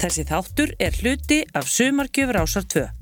Þessi 0.00 0.22
þáttur 0.24 0.70
er 0.80 0.94
hluti 0.96 1.42
af 1.52 1.66
Sumargjöfur 1.68 2.38
ásar 2.40 2.64
2. 2.72 2.99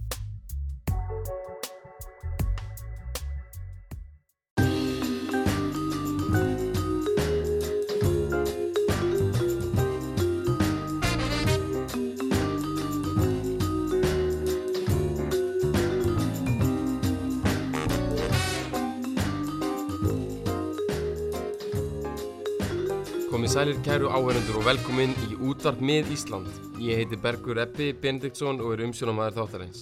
kæru 23.98 24.12
áhörundur 24.14 24.60
og 24.60 24.62
velkomin 24.62 25.10
í 25.26 25.34
útvarp 25.42 25.80
með 25.82 26.12
Ísland. 26.14 26.46
Ég 26.78 27.00
heiti 27.00 27.16
Bergur 27.18 27.58
Eppi 27.58 27.88
Benediktsson 27.98 28.60
og 28.62 28.76
er 28.76 28.84
umsjónamaður 28.84 29.34
þáttarins. 29.40 29.80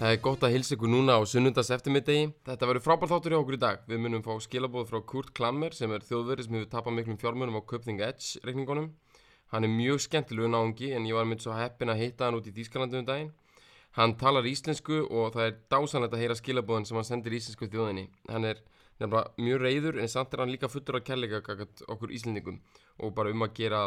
Það 0.00 0.14
er 0.14 0.18
gott 0.24 0.42
að 0.42 0.54
hilsa 0.56 0.74
ykkur 0.74 0.90
núna 0.90 1.14
á 1.14 1.22
sunnundas 1.30 1.70
eftirmiddegi. 1.70 2.32
Þetta 2.42 2.66
verður 2.66 2.84
frábært 2.88 3.12
þáttur 3.12 3.36
hjá 3.36 3.38
okkur 3.38 3.54
í 3.54 3.60
dag. 3.62 3.84
Við 3.86 4.02
munum 4.02 4.24
fá 4.26 4.32
skilabóð 4.42 4.88
frá 4.90 4.98
Kurt 5.12 5.30
Klammer 5.38 5.76
sem 5.78 5.94
er 5.94 6.02
þjóðverið 6.08 6.48
sem 6.48 6.58
hefur 6.58 6.72
tapað 6.72 6.96
miklum 6.96 7.20
fjármunum 7.22 7.60
á 7.62 7.68
Köpning 7.70 8.02
Edge 8.02 8.42
reikningunum. 8.42 8.88
Hann 9.54 9.68
er 9.68 9.70
mjög 9.76 10.02
skemmtilegu 10.08 10.50
náungi 10.50 10.90
en 10.96 11.06
ég 11.06 11.14
var 11.14 11.30
mynd 11.30 11.46
svo 11.46 11.54
heppin 11.54 11.94
að 11.94 12.02
hitta 12.02 12.26
hann 12.26 12.40
út 12.40 12.50
í 12.50 12.56
Þýskalandi 12.56 12.98
um 12.98 13.06
daginn. 13.12 13.32
Hann 13.94 14.16
talar 14.18 14.42
íslensku 14.42 15.04
og 15.06 15.36
það 15.36 15.46
er 15.46 15.58
dásanlegt 15.70 16.18
að 16.18 16.24
heyra 16.24 16.40
skilabóðin 16.40 16.88
sem 16.90 16.98
hann 16.98 17.10
sendir 17.12 17.38
íslensku 17.38 17.70
þjóðinni. 17.70 18.08
Hann 18.26 18.48
er 18.50 18.66
nefnilega 19.02 19.44
mjög 19.46 19.64
reyður 19.66 19.98
en 20.02 20.12
samt 20.12 20.34
er 20.34 20.44
hann 20.44 20.54
líka 20.54 20.70
fullur 20.72 21.00
af 21.00 21.06
kærleika 21.06 21.42
okkur 21.42 22.14
íslendingum 22.14 22.62
og 22.98 23.14
bara 23.16 23.34
um 23.34 23.44
að 23.46 23.58
gera 23.58 23.82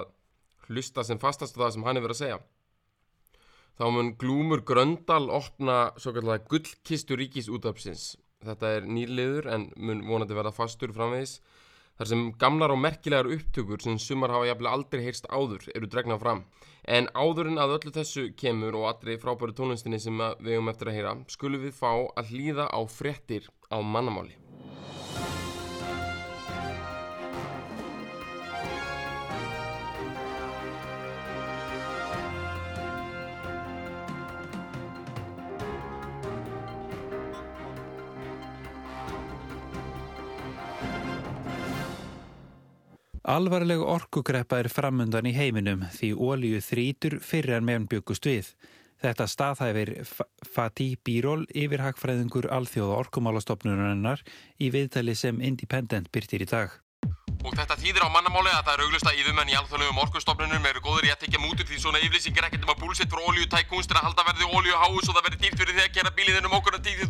hlusta 0.70 1.04
sem 1.06 1.22
fastast 1.22 1.58
á 1.58 1.66
það 1.66 1.73
sem 1.76 1.88
hann 1.88 1.98
er 1.98 2.06
verið 2.06 2.18
að 2.18 2.23
segja. 2.23 2.40
Þá 3.76 3.86
mun 3.92 4.14
Glúmur 4.16 4.62
Gröndal 4.64 5.26
opna 5.36 5.89
svo 6.00 6.14
kallega 6.16 6.45
gullkistu 6.48 7.17
ríkis 7.20 7.50
útöpsins. 7.52 8.14
Þetta 8.45 8.72
er 8.78 8.88
nýrliður 8.88 9.50
en 9.52 9.66
mun 9.76 10.06
vonandi 10.08 10.38
verða 10.38 10.54
fastur 10.56 10.94
framvegis. 10.95 11.42
Þar 11.95 12.09
sem 12.11 12.23
gamlar 12.39 12.73
og 12.76 12.80
merkilegar 12.84 13.28
upptökur 13.32 13.84
sem 13.84 14.00
sumar 14.00 14.32
hafa 14.32 14.48
jafnlega 14.50 14.78
aldrei 14.78 15.04
heyrst 15.06 15.28
áður 15.32 15.67
eru 15.76 15.92
dregnað 15.92 16.23
fram. 16.23 16.42
En 16.88 17.08
áðurinn 17.16 17.59
að 17.59 17.78
öllu 17.78 17.94
þessu 17.95 18.26
kemur 18.39 18.76
og 18.80 18.89
allri 18.92 19.16
frábæru 19.20 19.56
tónlistinni 19.58 20.00
sem 20.04 20.20
við 20.20 20.58
höfum 20.58 20.72
eftir 20.72 20.92
að 20.92 21.00
heyra 21.00 21.14
skulum 21.36 21.64
við 21.67 21.76
fá 21.76 21.92
að 22.16 22.32
hlýða 22.32 22.67
á 22.72 22.80
fréttir 22.88 23.48
á 23.72 23.80
mannamáli. 23.80 24.36
Alvarleg 43.26 43.81
orkugreppa 43.81 44.59
er 44.62 44.68
framundan 44.70 45.26
í 45.26 45.31
heiminum 45.34 45.88
því 45.95 46.12
ólíu 46.14 46.59
þrítur 46.62 47.16
fyrir 47.26 47.56
en 47.58 47.66
meðan 47.66 47.88
byggust 47.90 48.28
við. 48.30 48.52
Þetta 49.02 49.26
staðhæfir 49.26 49.92
Fatih 50.45 50.94
Birol 51.02 51.48
yfirhagfræðingur 51.50 52.45
alþjóða 52.54 53.00
orkumálastofnunarinnar 53.02 54.22
í 54.62 54.70
viðtali 54.70 55.17
sem 55.17 55.42
Independent 55.42 56.12
byrtir 56.14 56.45
í 56.45 56.50
dag. 56.54 56.70
Og 57.42 57.58
þetta 57.58 57.80
þýðir 57.82 58.06
á 58.06 58.14
mannamáli 58.14 58.54
að 58.54 58.62
það 58.67 58.73
er 58.76 58.86
auglust 58.86 59.09
að 59.09 59.17
yfirmenn 59.23 59.50
í 59.50 59.58
alþjóðlegum 59.58 60.02
orkustofnunum 60.06 60.70
eru 60.70 60.86
góður 60.86 61.10
í 61.10 61.14
að 61.14 61.22
tekja 61.26 61.42
mútur 61.42 61.66
því 61.66 61.82
svona 61.82 62.02
yfirlýsingir 62.06 62.45
ekkert 62.45 62.66
um 62.66 62.73
að 62.76 62.82
búlsitt 62.86 63.10
fyrir 63.10 63.26
ólíutækkunst 63.26 63.89
er 63.89 64.02
að 64.02 64.12
halda 64.12 64.30
verði 64.30 64.54
ólíuháus 64.54 65.10
og 65.10 65.17
það 65.17 65.26
verði 65.32 65.42
dýrt 65.48 65.62
fyrir 65.64 65.78
því 65.80 65.86
að 65.86 65.95
gera 65.98 66.14
bíliðinum 66.22 66.58
okkur 66.62 66.78
að 66.78 66.86
tíð 66.89 67.06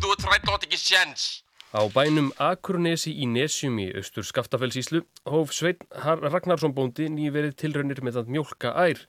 Á 1.76 1.84
bænum 1.92 2.30
Akurnesi 2.40 3.10
í 3.20 3.26
Nesjum 3.28 3.74
í 3.82 3.90
austur 4.00 4.24
Skaftafellsíslu 4.24 5.02
hóf 5.28 5.50
Svein 5.52 5.82
Ragnarsson 5.92 6.72
bóndi 6.72 7.10
nýverið 7.12 7.58
tilraunir 7.60 7.98
með 8.00 8.22
að 8.22 8.30
mjólka 8.32 8.70
ær. 8.80 9.02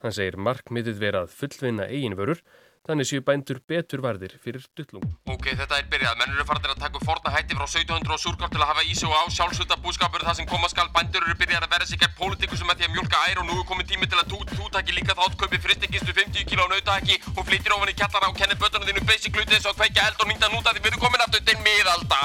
Hann 0.00 0.14
segir 0.16 0.38
markmiðið 0.40 1.02
verað 1.02 1.34
fullvinna 1.36 1.84
eiginvörur, 1.92 2.40
þannig 2.86 3.08
séu 3.08 3.22
bændur 3.26 3.58
betur 3.66 4.02
varðir 4.04 4.36
fyrir 4.42 4.64
dullung. 4.78 5.04
Ok, 5.32 5.48
þetta 5.58 5.78
er 5.80 5.88
byrjað. 5.90 6.18
Menn 6.20 6.34
eru 6.34 6.46
fartir 6.48 6.72
að 6.72 6.82
taka 6.84 7.02
forna 7.02 7.32
hætti 7.34 7.58
frá 7.58 7.66
1700 7.66 8.14
og 8.14 8.22
surkár 8.22 8.52
til 8.52 8.62
að 8.62 8.70
hafa 8.70 8.84
í 8.86 8.94
sig 8.94 9.08
og 9.10 9.16
á 9.16 9.24
sjálfsölda 9.36 9.78
búskapur 9.84 10.26
það 10.26 10.38
sem 10.40 10.50
koma 10.50 10.70
skal. 10.72 10.88
Bændur 10.94 11.26
eru 11.26 11.36
byrjað 11.40 11.66
að 11.66 11.74
vera 11.74 11.88
sig 11.90 12.02
gegn 12.02 12.14
pólitíkusum 12.20 12.70
með 12.70 12.82
því 12.82 12.88
að 12.88 12.94
mjólka 12.96 13.22
ær 13.30 13.42
og 13.42 13.48
nú 13.48 13.58
er 13.60 13.66
komið 13.70 13.90
tími 13.92 14.10
til 14.10 14.20
að 14.20 14.34
þú, 14.34 14.42
þú 14.52 14.68
taki 14.76 14.98
líka 14.98 15.18
þátt 15.18 15.38
kaupi 15.40 15.62
fristekistu 15.66 16.14
50 16.20 16.46
kg 16.50 16.62
á 16.62 16.66
nautahækki 16.74 17.18
og 17.34 17.42
flyttir 17.48 17.74
ofan 17.76 17.92
í 17.92 17.96
kjallara 17.98 18.30
og 18.30 18.38
kennir 18.38 18.60
bötunum 18.62 18.86
þínu 18.90 19.06
basic 19.10 19.34
hluti 19.34 19.58
eins 19.58 19.66
og 19.66 19.78
kveikja 19.80 20.06
eld 20.10 20.22
og 20.22 20.30
nýta 20.30 20.52
núta 20.54 20.76
því 20.76 20.84
við 20.84 20.92
erum 20.92 21.04
komin 21.06 21.26
aftur 21.26 21.42
til 21.46 21.58
miðalda. 21.66 22.22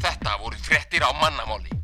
Þetta 0.00 0.40
voru 0.40 0.64
frettir 0.64 1.04
á 1.04 1.10
mannamáli. 1.20 1.79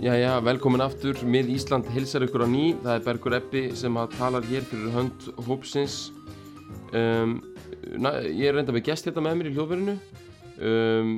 Jæja, 0.00 0.38
velkomin 0.40 0.80
aftur. 0.80 1.18
Mið 1.28 1.50
Ísland 1.52 1.88
hilsar 1.92 2.24
ykkur 2.24 2.46
á 2.46 2.48
ný. 2.48 2.70
Það 2.80 2.94
er 2.94 3.02
Bergur 3.04 3.34
Eppi 3.36 3.60
sem 3.76 3.98
talar 4.14 4.46
hér 4.48 4.64
fyrir 4.64 4.94
hönd 4.94 5.26
hópsins. 5.44 5.96
Um, 6.96 7.34
na, 8.00 8.14
ég 8.24 8.48
er 8.48 8.56
reynda 8.56 8.72
með 8.72 8.86
gest 8.86 9.04
hérna 9.04 9.26
með 9.26 9.36
mér 9.36 9.50
í 9.50 9.52
hljóðverinu. 9.58 9.96
Um, 10.56 11.10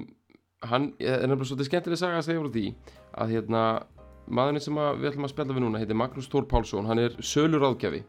hann 0.66 0.88
er 0.98 1.22
nefnilega 1.22 1.47
svolítið 1.53 1.69
skemmtileg 1.69 2.00
saga 2.00 2.19
að 2.19 2.26
segja 2.26 2.43
frá 2.43 2.50
því 2.56 2.65
að 3.22 3.37
hérna, 3.37 3.62
maðurinn 4.26 4.66
sem 4.66 4.82
að 4.82 4.99
við 4.99 5.10
ætlum 5.12 5.28
að 5.28 5.34
spjalla 5.37 5.56
við 5.60 5.66
núna 5.69 5.84
heitir 5.84 6.00
Magnús 6.03 6.31
Tór 6.34 6.50
Pálsson. 6.50 6.91
Hann 6.91 7.04
er 7.04 7.14
söluráðgjafi 7.22 8.03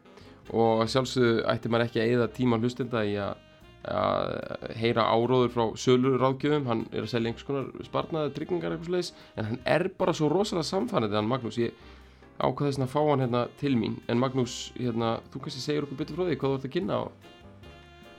og 0.58 0.82
sjálfsögðu 0.90 1.46
ætti 1.54 1.70
maður 1.70 1.86
ekki 1.86 2.02
að 2.02 2.10
eigða 2.10 2.30
tíma 2.34 2.58
hlustenda 2.58 3.06
í 3.06 3.14
að, 3.22 3.38
að 3.90 4.68
heyra 4.80 5.04
áróður 5.12 5.50
frá 5.54 5.64
sölur 5.80 6.16
ráðgjöfum 6.22 6.68
hann 6.70 6.84
er 6.92 7.02
að 7.04 7.10
selja 7.12 7.30
einhvers 7.32 7.46
konar 7.48 7.66
sparnaði 7.86 8.32
tryggingar 8.36 8.72
eitthvað 8.76 8.90
sliðis 8.90 9.10
en 9.36 9.48
hann 9.50 9.60
er 9.76 9.88
bara 9.98 10.14
svo 10.16 10.30
rosalega 10.32 10.68
samfannandi 10.70 11.18
hann 11.18 11.28
Magnús, 11.28 11.58
ég 11.60 11.74
ákvaði 12.40 12.70
þess 12.72 12.82
að 12.86 12.92
fá 12.94 13.00
hann 13.10 13.22
hérna 13.22 13.42
til 13.60 13.74
mín. 13.78 13.98
En 14.10 14.18
Magnús, 14.18 14.54
hérna, 14.78 15.18
þú 15.30 15.44
kannski 15.44 15.60
segir 15.62 15.84
okkur 15.86 16.00
betur 16.00 16.16
frá 16.18 16.24
því 16.30 16.38
hvað 16.40 16.54
þú 16.54 16.58
ert 16.60 16.68
að 16.70 16.74
kynna 16.78 16.96
á 16.98 17.04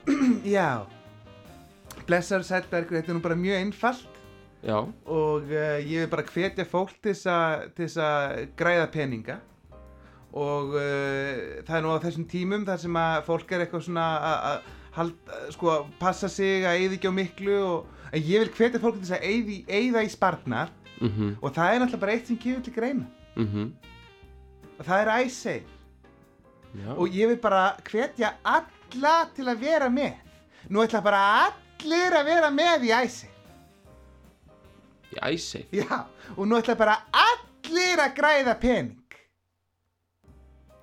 Já. 0.56 0.68
Blessar 2.06 2.44
Sætbergur, 2.46 3.00
þetta 3.00 3.12
er 3.12 3.18
nú 3.18 3.24
bara 3.24 3.36
mjög 3.38 3.58
einfalt. 3.64 4.22
Já, 4.66 4.78
og 5.06 5.50
uh, 5.52 5.76
ég 5.82 6.06
vil 6.06 6.10
bara 6.10 6.24
hvetja 6.26 6.64
fólk 6.66 6.94
til 7.04 7.12
þess 7.14 7.98
að 8.02 8.46
græða 8.58 8.86
peninga. 8.94 9.36
Og 10.36 10.74
uh, 10.76 11.60
það 11.66 11.76
er 11.78 11.84
nú 11.84 11.92
á 11.94 12.02
þessum 12.02 12.26
tímum 12.30 12.64
þar 12.66 12.80
sem 12.82 12.98
að 13.00 13.18
fólk 13.28 13.52
er 13.56 13.64
eitthvað 13.66 13.84
svona 13.88 14.06
að- 14.30 14.72
að 14.96 15.02
halda, 15.02 15.40
sko, 15.52 15.76
passa 16.00 16.28
sig 16.32 16.64
að 16.64 16.80
eyða 16.80 16.96
ekki 16.96 17.10
á 17.12 17.18
miklu 17.20 17.56
og 17.60 18.10
en 18.12 18.22
ég 18.24 18.44
vil 18.44 18.52
hvetja 18.56 18.80
fólk 18.80 18.96
til 18.96 19.04
þess 19.04 19.18
að 19.18 19.28
eyði, 19.28 19.56
eyða 19.68 20.04
í 20.06 20.10
sparnar 20.12 20.72
mhm, 21.00 21.36
og 21.42 21.52
það 21.52 21.70
er 21.70 21.80
náttúrulega 21.82 22.02
bara 22.06 22.16
eitt 22.16 22.30
sem 22.30 22.40
kemur 22.40 22.64
til 22.64 22.74
greina. 22.74 23.06
Mhm. 23.36 23.72
Og 24.78 24.84
það 24.84 25.00
er 25.04 25.62
Já, 26.76 26.92
og 26.92 27.08
ég 27.08 27.28
vil 27.28 27.38
bara 27.40 27.76
hvetja 27.88 28.34
alla 28.44 29.30
til 29.34 29.46
að 29.48 29.60
vera 29.60 29.88
með. 29.88 30.12
Nú 30.68 30.82
ætla 30.82 31.00
bara 31.00 31.22
allir 31.46 32.12
að 32.12 32.26
vera 32.28 32.50
með 32.52 32.84
í 32.84 32.92
æseg 32.92 33.36
í 35.16 35.18
æsseif 35.22 35.72
Já, 35.74 36.04
og 36.36 36.46
nú 36.48 36.58
ætla 36.58 36.76
bara 36.78 36.98
allir 37.12 38.02
að 38.02 38.14
græða 38.16 38.54
pening. 38.60 39.02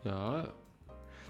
Já, 0.03 0.49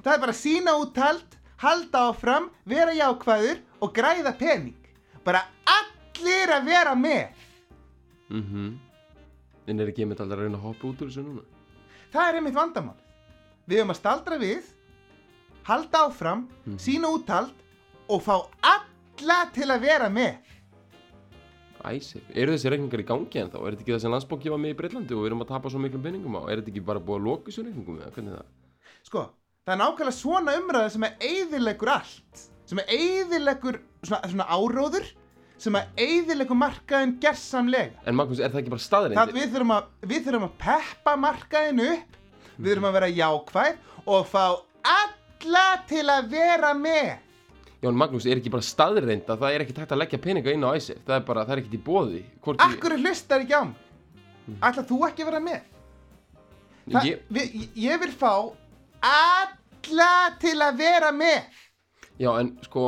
Það 0.04 0.13
er 0.13 0.19
bara 0.19 0.36
sína 0.36 0.72
úttald, 0.81 1.36
halda 1.63 2.01
áfram, 2.12 2.50
vera 2.68 2.94
jákvæður 2.98 3.60
og 3.81 3.94
græða 3.95 4.33
pening. 4.38 4.75
Bara 5.25 5.45
allir 5.65 6.51
að 6.57 6.65
vera 6.68 6.95
með. 6.95 7.30
mhm 8.30 8.74
En 9.68 9.80
er 9.80 9.88
ekki 9.88 10.04
einmitt 10.04 10.19
aldrei 10.19 10.42
að 10.42 10.44
reyna 10.50 10.57
að 10.60 10.65
hoppa 10.68 10.88
út 10.89 11.01
úr 11.01 11.07
þessu 11.07 11.24
núna? 11.24 11.44
Það 12.12 12.30
er 12.30 12.36
einmitt 12.39 12.54
vandamál. 12.57 12.98
Við 13.68 13.77
höfum 13.80 13.94
að 13.94 14.00
staldra 14.01 14.38
við, 14.42 14.63
halda 15.63 16.01
áfram, 16.10 16.42
Mhm. 16.65 16.77
sína 16.80 17.07
úttald 17.15 17.54
og 18.10 18.21
fá 18.21 18.36
alla 18.62 19.45
til 19.54 19.68
að 19.71 19.80
vera 19.81 20.10
með. 20.10 20.36
Æsif, 21.83 22.21
eru 22.33 22.51
þessi 22.54 22.69
reikningar 22.71 23.00
í 23.04 23.06
gangi 23.07 23.39
en 23.42 23.50
þá? 23.51 23.56
Er 23.68 23.71
þetta 23.75 23.83
ekki 23.83 23.94
það 23.95 24.01
sem 24.01 24.12
landsbóki 24.12 24.50
var 24.51 24.60
með 24.60 24.71
í 24.74 24.77
Breitlandi 24.80 25.12
og 25.15 25.24
við 25.24 25.25
erum 25.31 25.42
að 25.44 25.48
tapa 25.48 25.69
svo 25.69 25.80
miklum 25.80 26.04
peningum 26.04 26.36
á? 26.39 26.42
Er 26.51 26.62
þetta 26.62 26.71
ekki 26.71 26.86
bara 26.86 27.00
búið 27.00 27.19
að 27.19 27.25
loka 27.27 27.51
þessu 27.51 27.63
reikningum 27.65 27.98
eða 28.00 28.12
hvernig 28.15 28.31
er 28.31 28.38
það? 28.38 28.45
Sko, 29.04 29.24
það 29.63 29.74
er 29.75 29.81
nákvæmlega 29.81 30.15
svona 30.18 30.56
umræða 30.60 30.94
sem 30.94 31.06
er 31.07 31.13
eyðilegur 31.30 31.92
allt. 31.98 32.45
Sem 32.68 32.80
er 32.83 32.94
eyðilegur 32.95 33.80
svona, 34.04 34.21
svona 34.31 34.48
áróður 34.51 35.06
sem 35.63 35.77
er 35.80 35.88
eyðilegur 36.04 36.57
markaðin 36.60 37.15
gersamlega. 37.24 37.94
En 38.07 38.18
Magnús, 38.19 38.42
er 38.44 38.51
það 38.51 38.63
ekki 38.63 38.74
bara 38.74 38.81
Það, 38.83 38.88
staðreyndir? 38.89 39.36
við, 39.38 39.51
þurfum 39.54 39.75
að, 39.77 39.89
við 40.12 40.25
þurfum 40.27 40.48
að 40.50 40.56
peppa 40.65 41.13
markaðin 41.24 41.83
upp 41.88 42.18
við 42.57 42.71
erum 42.75 42.88
að 42.89 42.95
vera 42.98 43.10
jákvæð 43.10 43.77
og 44.13 44.25
fá 44.30 44.44
alla 44.94 45.68
til 45.89 46.04
að 46.12 46.27
vera 46.33 46.74
með 46.77 47.13
Jón 47.83 47.98
Magnús 48.00 48.25
er 48.30 48.39
ekki 48.39 48.51
bara 48.54 48.63
staðreind 48.63 49.27
að 49.27 49.42
það 49.42 49.56
er 49.56 49.63
ekki 49.65 49.75
takt 49.75 49.92
að 49.95 50.01
leggja 50.04 50.19
peninga 50.24 50.54
inn 50.56 50.63
á 50.63 50.71
æsir 50.77 51.00
það 51.04 51.15
er 51.18 51.25
bara, 51.27 51.45
það 51.48 51.56
er 51.56 51.62
ekki 51.63 51.80
í 51.80 51.81
bóði 51.83 52.21
Hvorki, 52.44 52.68
Akkur 52.68 52.95
hlustar 53.00 53.44
ekki 53.44 53.57
á 53.57 53.63
mig 53.68 54.60
Ætla 54.63 54.83
þú 54.88 55.00
ekki 55.07 55.24
að 55.25 55.31
vera 55.31 55.42
með 55.44 55.69
Það, 56.83 57.07
ég, 57.07 57.19
við, 57.31 57.57
ég 57.80 58.00
vil 58.04 58.12
fá 58.12 58.31
alla 59.10 60.14
til 60.42 60.58
að 60.64 60.80
vera 60.80 61.12
með 61.16 61.62
Já, 62.22 62.30
en 62.40 62.54
sko 62.64 62.88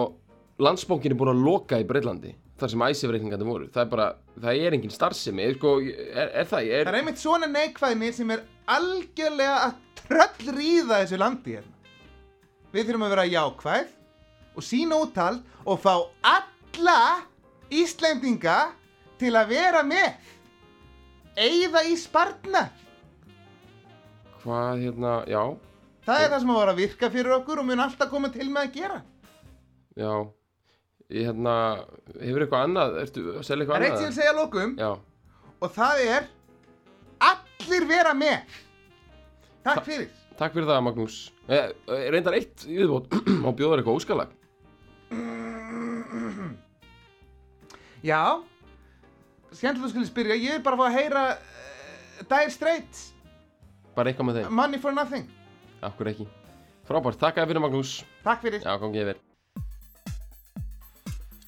landsbókin 0.61 1.11
er 1.13 1.19
búin 1.19 1.33
að 1.33 1.45
loka 1.45 1.79
í 1.81 1.87
Breitlandi 1.87 2.35
þar 2.59 2.71
sem 2.71 2.83
æsifreikningandi 2.87 3.47
voru 3.47 3.69
það 3.73 3.81
er 3.83 3.89
bara, 3.91 4.09
það 4.39 4.61
er 4.67 4.77
engin 4.77 4.93
starfsemi 4.93 5.47
sko, 5.57 5.77
er, 5.83 6.29
er 6.29 6.47
það, 6.47 6.69
er, 6.69 6.85
Það 6.85 6.93
er 6.93 6.99
einmitt 7.01 7.21
svona 7.21 7.49
neikvæðni 7.51 8.11
sem 8.15 8.31
er 8.35 8.45
algjörlega 8.75 9.57
að 9.65 9.75
tröllríða 10.05 11.01
þessu 11.01 11.19
landi 11.19 11.57
hérna. 11.57 11.73
Við 12.71 12.87
þurfum 12.87 13.05
að 13.07 13.13
vera 13.15 13.27
jákvæð 13.31 13.91
og 14.55 14.65
sína 14.65 14.99
úttald 15.03 15.43
og 15.65 15.79
fá 15.83 15.93
alla 16.31 16.99
Íslendinga 17.73 18.57
til 19.19 19.31
að 19.35 19.55
vera 19.55 19.81
með. 19.83 20.19
Eyða 21.35 21.81
í 21.89 21.95
spartna. 21.99 22.67
hvað 24.45 24.83
hérna, 24.83 25.13
já 25.25 25.41
Það 26.05 26.21
er 26.21 26.29
það 26.29 26.41
sem 26.41 26.51
að 26.53 26.59
vera 26.59 26.73
að 26.75 26.79
virka 26.83 27.07
fyrir 27.13 27.33
okkur 27.39 27.59
og 27.61 27.65
mun 27.65 27.81
alltaf 27.81 28.09
koma 28.11 28.29
til 28.33 28.45
með 28.53 28.61
að 28.67 28.75
gera. 28.77 28.97
já, 29.95 30.11
ég 31.09 31.29
hérna 31.29 31.55
hefur 32.19 32.43
eitthvað 32.45 32.65
annað, 32.67 32.97
ertu 33.01 33.21
að 33.31 33.45
selja 33.47 33.63
eitthvað 33.63 33.77
er 33.79 33.85
eitt 33.87 33.95
sem 33.95 34.03
ég 34.03 34.09
annað? 34.09 34.19
segja 34.19 34.33
að 34.33 34.39
lokum? 34.41 34.75
Já, 34.77 34.91
og 35.65 35.69
það 35.73 35.95
er 36.05 36.27
allir 37.29 37.83
vera 37.89 38.13
með. 38.17 38.39
Takk 39.65 39.85
fyrir. 39.87 40.09
takk 40.37 40.53
fyrir 40.53 40.69
það 40.69 40.83
Magnús. 40.85 41.15
Eh, 41.47 41.71
eh, 41.73 42.05
reyndar 42.13 42.37
eitt 42.37 42.67
í 42.67 42.75
viðbót. 42.77 43.09
Má 43.43 43.49
bjóða 43.55 43.71
þér 43.71 43.81
eitthvað 43.81 43.97
óskalag 44.01 44.29
Já, 48.05 48.21
skemmtilegt 49.49 49.87
að 49.87 49.93
skulle 49.95 50.09
spyrja, 50.09 50.37
ég 50.37 50.51
vil 50.57 50.65
bara 50.65 50.77
fá 50.77 50.85
að 50.85 50.97
heyra 50.99 51.23
uh, 51.33 51.39
Dire 52.21 52.53
Straits, 52.53 53.07
bara 53.97 54.11
eitthvað 54.11 54.29
með 54.29 54.35
þeim, 54.43 54.53
Money 54.53 54.81
for 54.81 54.93
Nothing. 54.93 55.25
Akkur 55.87 56.11
ekki. 56.11 56.27
Frábært, 56.85 57.17
takk 57.21 57.39
að 57.41 57.53
fyrir 57.53 57.63
Magnús. 57.63 57.95
Takk 58.25 58.43
fyrir. 58.45 58.61
Já, 58.61 58.75
gangi 58.81 59.01
yfir 59.01 59.21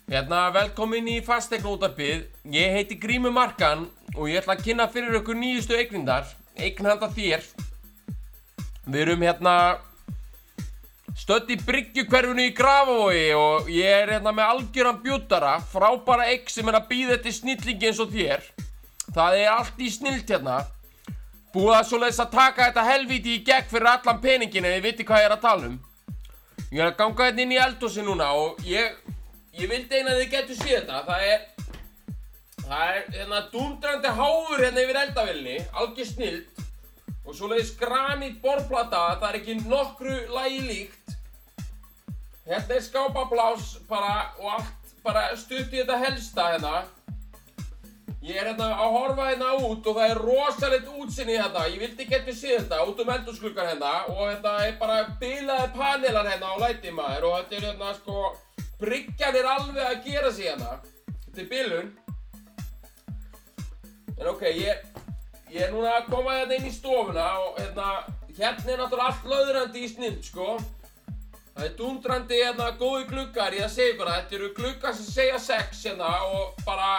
Hérna, 0.07 0.45
velkomin 0.55 1.09
í 1.11 1.17
fastegnútarpið 1.19 2.21
Ég 2.53 2.75
heiti 2.77 2.95
Grímur 2.95 3.33
Markan 3.35 3.89
og 4.15 4.29
ég 4.31 4.39
ætla 4.39 4.55
að 4.55 4.63
kynna 4.63 4.85
fyrir 4.87 5.17
ykkur 5.19 5.35
nýjustu 5.35 5.75
eignindar 5.75 6.29
eign 6.57 6.87
handa 6.87 7.09
þér. 7.11 7.43
Við 8.87 9.01
erum 9.03 9.25
hérna 9.27 9.55
stödd 11.17 11.51
í 11.51 11.57
bryggjukverfinu 11.59 12.47
í 12.47 12.53
Grafavogi 12.55 13.27
og 13.35 13.67
ég 13.73 13.91
er 13.99 14.13
hérna 14.15 14.31
með 14.31 14.53
algjöran 14.53 15.01
bjútara 15.03 15.57
frábæra 15.73 16.29
eign 16.31 16.47
sem 16.55 16.71
er 16.71 16.79
að 16.79 16.87
býða 16.93 17.17
eftir 17.17 17.35
snillingi 17.41 17.91
eins 17.91 18.01
og 18.01 18.15
þér. 18.15 18.47
Það 19.11 19.39
er 19.41 19.51
allt 19.53 19.83
í 19.83 19.91
snilt 19.91 20.31
hérna 20.31 20.61
Búið 21.57 21.73
að 21.73 21.85
svoleiðis 21.89 22.19
að 22.21 22.33
taka 22.35 22.67
þetta 22.67 22.81
helvíti 22.85 23.31
í 23.33 23.43
gegn 23.45 23.69
fyrir 23.71 23.89
allan 23.89 24.19
peningin 24.21 24.65
en 24.67 24.75
þið 24.75 24.83
viti 24.83 25.05
hvað 25.07 25.23
ég 25.23 25.29
er 25.31 25.33
að 25.33 25.45
tala 25.47 25.69
um 25.71 25.77
Ég 26.67 26.81
er 26.83 26.89
að 26.89 26.97
ganga 26.99 27.25
hérna 27.29 27.43
inn 27.45 27.51
í 27.55 27.59
eldhúsi 27.63 28.03
núna 28.03 28.25
og 28.35 28.57
ég, 28.67 28.95
ég 29.55 29.69
vildi 29.71 30.01
eina 30.01 30.11
að 30.11 30.17
þið 30.19 30.33
getur 30.33 30.57
séð 30.59 30.73
þetta. 30.75 30.97
Það 31.07 31.21
er, 31.31 31.45
það 32.65 32.89
er 32.89 33.05
hérna 33.13 33.39
dundrandi 33.53 34.11
háfur 34.17 34.63
hérna 34.65 34.83
yfir 34.83 34.99
eldavilni, 35.01 35.53
algjör 35.79 36.09
snild. 36.09 36.59
Og 37.23 37.37
svoleiðis 37.37 37.71
granít 37.79 38.41
borplata, 38.43 39.05
það 39.15 39.29
er 39.29 39.39
ekki 39.39 39.55
nokkru 39.61 40.17
lagi 40.35 40.59
líkt. 40.65 41.15
Hérna 42.47 42.75
er 42.75 42.83
skápablás 42.83 43.71
bara 43.87 44.13
og 44.41 44.51
allt 44.59 44.93
bara 45.07 45.23
stutt 45.39 45.71
í 45.71 45.79
þetta 45.79 46.01
helsta 46.03 46.51
hérna. 46.51 46.75
Ég 48.27 48.35
er 48.35 48.49
hérna 48.49 48.65
að 48.75 48.89
horfa 48.91 49.25
hérna 49.29 49.53
út 49.63 49.85
og 49.87 49.95
það 49.95 50.09
er 50.11 50.17
rosalegt 50.19 50.87
útsinni 50.99 51.37
hérna. 51.37 51.61
Ég 51.71 51.79
vildi 51.79 52.07
getur 52.09 52.35
séð 52.35 52.57
þetta 52.57 52.79
út 52.83 52.97
um 52.99 53.11
eldursklukkar 53.13 53.69
hérna 53.69 53.91
og 54.11 54.17
þetta 54.19 54.55
er 54.65 54.73
bara 54.81 54.97
bilaði 55.21 55.67
panelar 55.77 56.27
hérna 56.27 56.49
á 56.51 56.55
læti 56.59 56.91
maður 56.91 57.27
og 57.29 57.37
þetta 57.37 57.55
er 57.55 57.67
hérna 57.69 57.93
sko 57.95 58.25
Bryggjan 58.81 59.37
er 59.39 59.47
alveg 59.47 59.85
að 59.85 60.09
gera 60.09 60.31
sig 60.35 60.49
hérna. 60.49 60.73
Þetta 61.23 61.39
er 61.43 61.47
bilun. 61.53 61.87
En 64.17 64.27
ok, 64.33 64.43
ég, 64.57 64.81
ég 65.53 65.63
er 65.63 65.71
núna 65.71 65.93
að 65.95 66.09
koma 66.09 66.35
hérna 66.35 66.57
inn 66.57 66.67
í 66.67 66.73
stofuna 66.75 67.27
og 67.45 67.61
hérna, 67.61 67.93
hérna 68.41 68.73
er 68.73 68.81
náttúrulega 68.81 69.13
allt 69.13 69.29
löðrandi 69.31 69.85
í 69.85 69.93
snill 69.93 70.17
sko. 70.25 70.57
Það 71.53 71.63
er 71.69 71.79
dundrandi 71.79 72.41
hérna 72.43 72.67
góði 72.75 73.07
gluggar, 73.13 73.55
ég 73.55 73.69
að 73.69 73.73
segja 73.77 73.95
ykkur 73.95 74.11
það, 74.11 74.19
þetta 74.19 74.37
eru 74.41 74.51
gluggar 74.59 74.99
sem 74.99 75.07
segja 75.15 75.39
sex 75.47 75.85
hérna 75.87 76.11
og 76.27 76.59
bara 76.67 76.91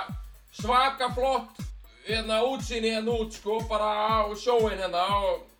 svaka 0.58 1.10
flott 1.14 1.62
hérna 2.08 2.43
útsýni 2.49 2.90
hérna 2.94 3.14
út 3.20 3.32
sko, 3.37 3.60
bara 3.70 3.93
á 4.25 4.34
sjóin 4.37 4.78
hérna 4.78 5.05
og 5.22 5.58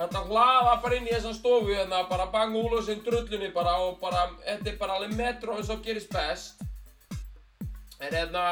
Þetta 0.00 0.20
hlaða 0.30 0.76
bara 0.80 0.96
inn 0.96 1.08
í 1.10 1.12
þessa 1.12 1.34
stofu 1.36 1.74
hérna, 1.74 2.06
bara 2.08 2.24
bang 2.32 2.54
úlösinn 2.56 3.02
drullunni 3.04 3.50
bara 3.52 3.74
og 3.84 3.98
bara, 4.00 4.30
þetta 4.46 4.70
er 4.70 4.78
bara 4.80 4.94
alveg 4.96 5.12
metro 5.18 5.58
eins 5.58 5.68
og 5.68 5.82
gerist 5.84 6.08
best. 6.14 6.62
En 8.00 8.14
hérna, 8.16 8.44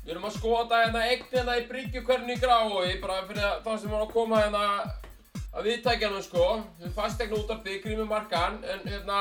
við 0.00 0.14
erum 0.14 0.24
að 0.24 0.38
skoða 0.38 0.78
hérna 0.86 1.02
eign 1.10 1.26
hérna 1.28 1.58
í 1.60 1.66
bryggjukverðinu 1.68 2.38
í 2.38 2.40
Grávói, 2.40 2.94
bara 3.02 3.20
fyrir 3.28 3.44
að 3.50 3.60
það 3.66 3.82
sem 3.82 3.92
var 3.92 4.06
að 4.06 4.14
koma 4.14 4.40
hérna 4.40 4.64
að 5.52 5.68
viðtækjanum 5.68 6.24
sko. 6.24 6.48
Við 6.80 6.96
fastegna 6.96 7.42
út 7.42 7.52
af 7.52 7.60
því, 7.66 7.76
grímum 7.84 8.08
markan, 8.14 8.56
en 8.64 8.88
hérna, 8.94 9.20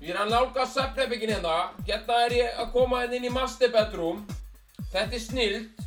ég 0.00 0.10
er 0.12 0.20
að 0.22 0.32
nálgast 0.34 0.76
svefnherbyggin 0.76 1.34
hérna. 1.36 1.56
Hérna 1.86 2.18
er 2.26 2.36
ég 2.38 2.60
að 2.62 2.72
koma 2.74 3.02
hérna 3.02 3.18
inn 3.18 3.28
í 3.28 3.34
master 3.34 3.72
bedroom. 3.74 4.24
Þetta 4.92 5.18
er 5.18 5.24
snilt. 5.24 5.86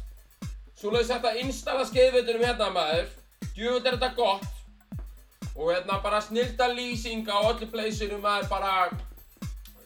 Svoleiðis 0.81 1.13
þetta 1.13 1.35
installa 1.43 1.85
skeiðveitunum 1.85 2.47
hérna 2.47 2.71
maður. 2.73 3.13
Djöfull 3.53 3.85
er 3.85 3.95
þetta 3.97 4.13
gott 4.17 4.49
og 5.55 5.71
hérna 5.73 5.99
bara 6.03 6.21
snilda 6.21 6.67
lýsing 6.73 7.27
á 7.27 7.37
öllu 7.51 7.67
pleysunum 7.71 8.21
það 8.23 8.43
er 8.43 8.47
bara 8.49 8.73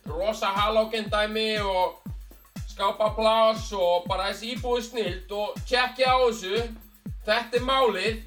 rosa 0.06 0.52
halógen 0.54 1.10
dæmi 1.10 1.58
og 1.60 2.02
skápa 2.70 3.10
pláss 3.18 3.74
og 3.74 4.06
bara 4.08 4.30
þessi 4.30 4.54
íbúi 4.56 4.84
snild 4.84 5.32
og 5.32 5.58
tjekkja 5.66 6.14
á 6.14 6.18
þessu 6.28 6.62
þetta 7.26 7.58
er 7.58 7.66
málið 7.66 8.22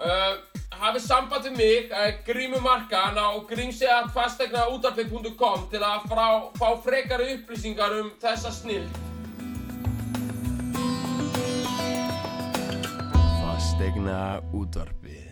uh, 0.00 0.34
hafið 0.82 1.02
samband 1.06 1.44
við 1.48 1.54
mig 1.58 1.80
uh, 1.92 1.96
grímumarkan 2.26 3.14
á 3.20 3.28
grímseatfastegnaútarpið.com 3.50 5.58
til 5.72 5.82
að 5.82 5.98
frá, 6.10 6.28
fá 6.58 6.68
frekari 6.84 7.26
upplýsingar 7.38 7.92
um 8.00 8.08
þessa 8.22 8.50
snild 8.54 8.92
Fastegna 13.42 14.20
útvarpið 14.52 15.22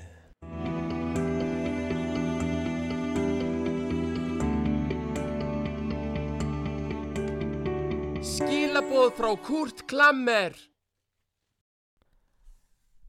Skilaboð 8.23 9.11
frá 9.19 9.31
Kurt 9.45 9.79
Klammer. 9.91 10.53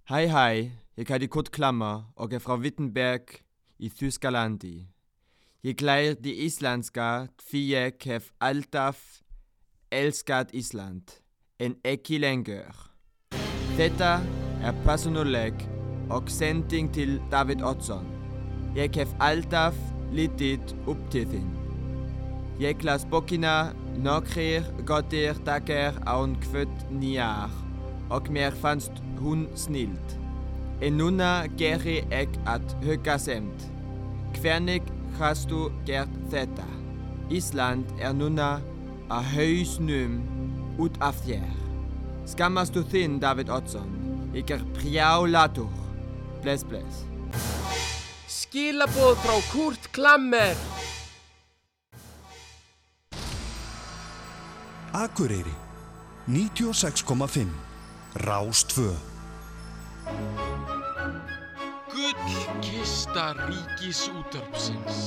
Hei 0.09 0.25
hei, 0.27 0.71
ég 0.97 1.09
heiti 1.09 1.27
Kurt 1.27 1.49
Klammer 1.51 2.03
og 2.15 2.33
er 2.33 2.41
fra 2.43 2.57
Wittenberg 2.61 3.39
í 3.81 3.89
Þýskalandi. 3.89 4.75
Ég 5.65 5.77
glæðir 5.79 6.19
de 6.21 6.33
íslenska 6.45 7.09
því 7.41 7.61
ég 7.71 8.05
hef 8.11 8.29
alltaf 8.43 8.99
elskat 9.93 10.53
Ísland, 10.53 11.17
en 11.57 11.77
ekki 11.87 12.19
lengur. 12.21 12.77
Þetta 13.77 14.19
er 14.61 14.77
personuleg 14.85 15.65
og 16.13 16.29
sending 16.29 16.93
til 16.93 17.17
David 17.33 17.65
Oddsson. 17.65 18.05
Ég 18.77 18.93
hef 18.99 19.13
alltaf 19.17 19.77
litið 20.13 20.75
upp 20.85 21.05
til 21.13 21.25
þinn. 21.33 21.53
Ég 22.61 22.85
las 22.85 23.05
bókina 23.09 23.73
nokkrir 23.97 24.67
góðir 24.85 25.39
dagar 25.47 25.97
án 26.05 26.37
kvöld 26.45 26.89
nýjar 26.93 27.49
og 28.13 28.29
mér 28.29 28.53
fannst 28.53 29.01
hún 29.17 29.47
snild. 29.57 30.22
En 30.83 30.97
núna 30.99 31.45
geri 31.55 32.01
ég 32.11 32.33
að 32.49 32.73
huga 32.83 33.15
semt. 33.21 33.69
Hvernig 34.35 34.89
hast 35.15 35.47
þú 35.47 35.69
gert 35.87 36.11
þetta? 36.33 36.65
Ísland 37.31 37.87
er 38.03 38.11
núna 38.17 38.57
að 39.07 39.29
hausnum 39.37 40.17
út 40.83 40.99
af 40.99 41.21
þér. 41.23 41.47
Skammast 42.27 42.75
þú 42.75 42.83
þinn, 42.91 43.15
David 43.23 43.53
Oddsson? 43.53 43.95
Ég 44.35 44.51
er 44.51 44.65
prjálatur. 44.75 45.71
Bless, 46.43 46.67
bless. 46.67 47.05
Skilaboð 48.27 49.15
frá 49.23 49.37
Kurt 49.53 49.87
Klammer 49.95 50.59
Akureyri 54.93 55.55
96,5 56.27 57.47
Rás 58.27 58.67
2 58.75 58.91
Kista 62.63 63.33
ríkisútvarpsins. 63.47 64.99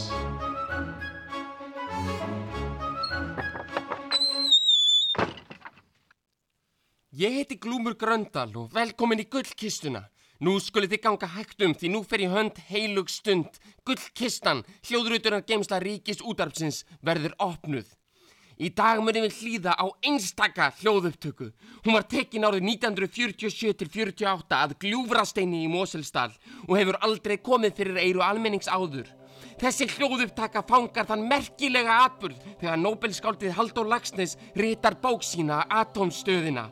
Ég 7.17 7.33
heiti 7.33 7.57
Glúmur 7.57 7.97
Gröndal 7.97 8.53
og 8.61 8.69
velkomin 8.77 9.25
í 9.25 9.29
gullkistuna. 9.33 10.05
Nú 10.45 10.59
skulið 10.61 10.99
þið 10.99 11.05
ganga 11.07 11.33
hægt 11.33 11.65
um 11.65 11.73
því 11.73 11.95
nú 11.95 12.03
fer 12.05 12.27
í 12.27 12.29
hönd 12.29 12.61
heilug 12.69 13.09
stund. 13.09 13.57
Gullkistan, 13.89 14.61
hljóðrutunar 14.85 15.47
geimsla 15.49 15.81
ríkis 15.81 16.21
útarpsins, 16.21 16.85
verður 17.01 17.33
opnuð. 17.41 17.89
Í 18.57 18.71
dag 18.73 19.03
munum 19.05 19.27
við 19.27 19.35
hlýða 19.37 19.75
á 19.77 19.85
einstaka 20.01 20.71
hljóðupptöku. 20.79 21.51
Hún 21.85 21.93
var 21.93 22.07
tekin 22.09 22.47
árið 22.49 22.65
1947-48 22.71 24.57
að 24.57 24.73
gljúfrasteini 24.81 25.67
í 25.67 25.69
Moselsdal 25.69 26.31
og 26.65 26.73
hefur 26.79 26.97
aldrei 27.05 27.37
komið 27.37 27.77
fyrir 27.77 28.01
eiru 28.01 28.25
almennings 28.25 28.73
áður. 28.73 29.13
Þessi 29.61 29.91
hljóðupptaka 29.93 30.65
fangar 30.69 31.05
þann 31.05 31.29
merkilega 31.29 32.01
atburð 32.07 32.41
þegar 32.63 32.81
Nobelskáldið 32.81 33.55
Halldór 33.59 33.93
Lagsnes 33.93 34.39
rítar 34.57 34.97
bók 35.05 35.25
sína 35.25 35.61
Atomstöðina. 35.69 36.71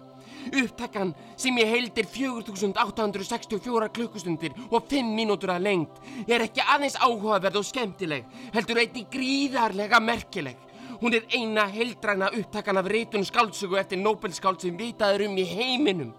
Upptakan 0.56 1.12
sem 1.40 1.56
ég 1.60 1.68
heildir 1.68 2.08
4864 2.08 3.92
klukkustundir 3.96 4.56
og 4.70 4.84
5 4.88 5.16
mínútur 5.16 5.52
að 5.52 5.68
lengt 5.68 6.00
er 6.24 6.44
ekki 6.48 6.64
aðeins 6.64 6.96
áhugaverð 6.96 7.60
og 7.60 7.68
skemmtileg, 7.68 8.28
heldur 8.56 8.80
einnig 8.80 9.08
gríðarlega 9.12 10.00
merkileg. 10.00 10.63
Hún 11.00 11.14
er 11.14 11.24
eina 11.34 11.66
heildræna 11.68 12.30
upptakan 12.38 12.80
af 12.80 12.90
reytun 12.90 13.24
skáldsögu 13.24 13.76
eftir 13.76 13.98
Nobelskáld 13.98 14.60
sem 14.60 14.78
vitaður 14.78 15.28
um 15.28 15.38
í 15.38 15.46
heiminum. 15.48 16.12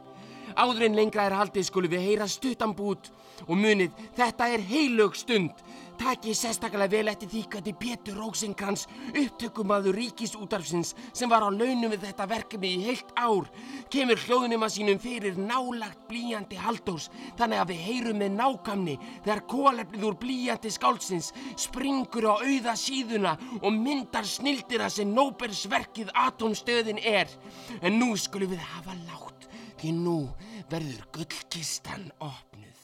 Áður 0.56 0.86
en 0.88 0.96
lengra 0.96 1.26
er 1.28 1.36
haldið 1.36 1.68
skulum 1.68 1.92
við 1.92 2.06
heyra 2.10 2.28
stuttanbút 2.32 3.10
og 3.46 3.58
munið 3.60 3.92
þetta 4.16 4.48
er 4.56 4.62
heilög 4.64 5.18
stund. 5.20 5.52
Takk 5.96 6.26
ég 6.28 6.36
sérstaklega 6.36 6.92
vel 6.92 7.08
eftir 7.08 7.30
því 7.32 7.42
hvernig 7.52 7.76
Pétur 7.80 8.18
Rósenkrans, 8.20 8.82
upptökumadur 9.16 9.96
ríkisútarfsins 9.96 10.92
sem 11.16 11.32
var 11.32 11.44
á 11.44 11.50
launum 11.52 11.94
við 11.94 12.04
þetta 12.04 12.28
verkefni 12.28 12.72
í 12.76 12.82
heilt 12.84 13.14
ár, 13.16 13.48
kemur 13.92 14.20
hljóðunum 14.26 14.66
að 14.68 14.74
sínum 14.76 15.00
fyrir 15.00 15.40
nálagt 15.40 16.04
blíjandi 16.10 16.60
haldós 16.60 17.08
þannig 17.40 17.62
að 17.62 17.72
við 17.72 17.84
heyrum 17.88 18.20
með 18.24 18.36
nákamni 18.40 18.98
þegar 19.16 19.44
kólefnið 19.54 20.08
úr 20.10 20.20
blíjandi 20.20 20.74
skálsins 20.76 21.32
springur 21.64 22.28
á 22.28 22.44
auða 22.44 22.76
síðuna 22.80 23.38
og 23.62 23.72
myndar 23.76 24.28
snildira 24.28 24.92
sem 24.92 25.16
Nóbersverkið 25.16 26.12
atomstöðin 26.26 27.00
er. 27.00 27.32
En 27.80 28.00
nú 28.02 28.16
skulum 28.20 28.52
við 28.52 28.68
hafa 28.68 29.00
látt 29.06 29.26
því 29.80 29.96
nú 30.02 30.20
verður 30.72 31.06
gullkistan 31.14 32.10
opnuð. 32.20 32.82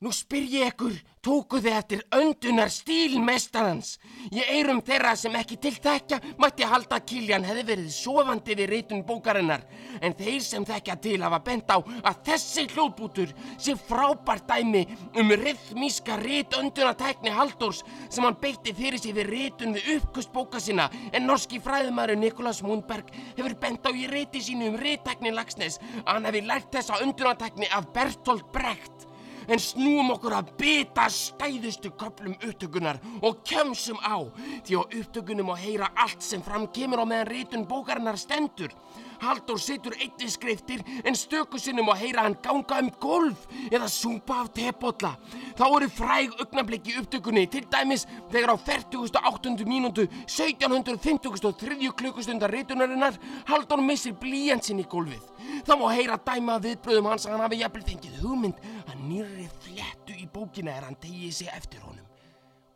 Nú 0.00 0.08
spyr 0.16 0.46
ég 0.48 0.70
ykkur, 0.70 0.94
tóku 1.20 1.58
þið 1.60 1.74
eftir 1.76 2.02
öndunar 2.16 2.70
stílmestarans. 2.72 3.98
Ég 4.32 4.48
eirum 4.48 4.78
þeirra 4.80 5.10
sem 5.20 5.34
ekki 5.36 5.58
til 5.60 5.74
þekkja 5.74 6.16
mætti 6.40 6.64
halda 6.64 6.96
að 6.96 7.04
Kiljan 7.10 7.44
hefði 7.44 7.64
verið 7.68 7.90
sofandi 7.92 8.56
við 8.56 8.70
reytun 8.72 9.02
bókarinnar. 9.04 9.66
En 10.00 10.16
þeir 10.16 10.38
sem 10.46 10.64
þekkja 10.64 10.96
til 11.04 11.18
hafa 11.20 11.42
bent 11.44 11.68
á 11.68 11.84
að 11.84 12.22
þessi 12.30 12.64
hljóðbútur 12.70 13.34
sé 13.58 13.74
frábært 13.90 14.48
dæmi 14.48 14.86
um 15.20 15.34
rithmíska 15.42 16.16
reytundunatækni 16.22 17.36
Halldórs 17.36 17.84
sem 18.08 18.24
hann 18.24 18.40
beitti 18.40 18.72
fyrir 18.80 19.04
sig 19.04 19.12
við 19.20 19.28
reytun 19.34 19.76
við 19.76 19.92
uppkust 19.98 20.32
bóka 20.32 20.64
sinna 20.64 20.88
en 21.12 21.28
norski 21.28 21.60
fræðumæru 21.60 22.16
Nikolas 22.16 22.62
Mundberg 22.64 23.12
hefur 23.36 23.58
bent 23.60 23.84
á 23.84 23.92
í 23.92 24.08
reyti 24.08 24.40
sínu 24.48 24.72
um 24.72 24.80
reytækni 24.80 25.36
Lagsnes 25.36 25.76
að 26.06 26.10
hann 26.14 26.32
hefði 26.32 26.44
lært 26.48 26.72
þessa 26.72 27.04
undunatækni 27.04 27.68
af 27.68 27.92
Bertolt 27.92 28.48
Brecht. 28.56 29.09
En 29.48 29.62
snúum 29.62 30.12
okkur 30.14 30.36
að 30.36 30.52
bita 30.60 31.06
stæðustu 31.12 31.92
köplum 32.00 32.36
upptökunar 32.40 33.00
og 33.22 33.40
kemsum 33.46 34.00
á 34.04 34.20
því 34.66 34.80
á 34.80 34.82
upptökunum 34.84 35.52
að 35.54 35.62
heyra 35.66 35.92
allt 35.96 36.22
sem 36.24 36.42
fram 36.42 36.66
kemur 36.74 37.02
á 37.02 37.06
meðan 37.06 37.30
rítun 37.30 37.68
bókarinnar 37.68 38.18
stendur. 38.20 38.74
Halldór 39.20 39.60
setur 39.60 39.92
einnig 40.00 40.30
skriftir 40.32 40.80
en 41.04 41.16
stöku 41.16 41.58
sinnum 41.60 41.90
að 41.92 42.06
heyra 42.06 42.22
hann 42.24 42.38
ganga 42.40 42.78
um 42.80 42.88
golf 43.02 43.42
eða 43.68 43.88
súpa 43.92 44.38
af 44.40 44.48
tepotla. 44.56 45.12
Þá 45.58 45.64
eru 45.68 45.88
fræg 45.92 46.38
augnablik 46.40 46.88
í 46.88 46.96
upptökunni 47.02 47.44
til 47.52 47.66
dæmis 47.68 48.06
þegar 48.32 48.54
á 48.54 48.56
48. 48.56 49.66
mínútu 49.68 50.06
1753 50.24 51.92
klukkustundar 52.00 52.52
rítunarinnar 52.54 53.18
Halldór 53.50 53.84
missir 53.84 54.16
blíjansinn 54.16 54.80
í 54.80 54.88
golfið. 54.88 55.26
Það 55.66 55.80
má 55.82 55.86
heyra 55.92 56.16
dæma 56.24 56.56
viðbröðum 56.64 57.10
hans 57.10 57.26
að 57.26 57.36
hann 57.36 57.44
hafi 57.44 57.60
jafnvel 57.60 57.84
fengið 57.90 58.18
hugmynd 58.22 58.64
nýrri 59.06 59.48
fléttu 59.64 60.16
í 60.16 60.26
bókina 60.32 60.76
er 60.76 60.86
hann 60.88 60.98
tegið 61.00 61.34
sig 61.40 61.50
eftir 61.54 61.82
honum. 61.86 62.06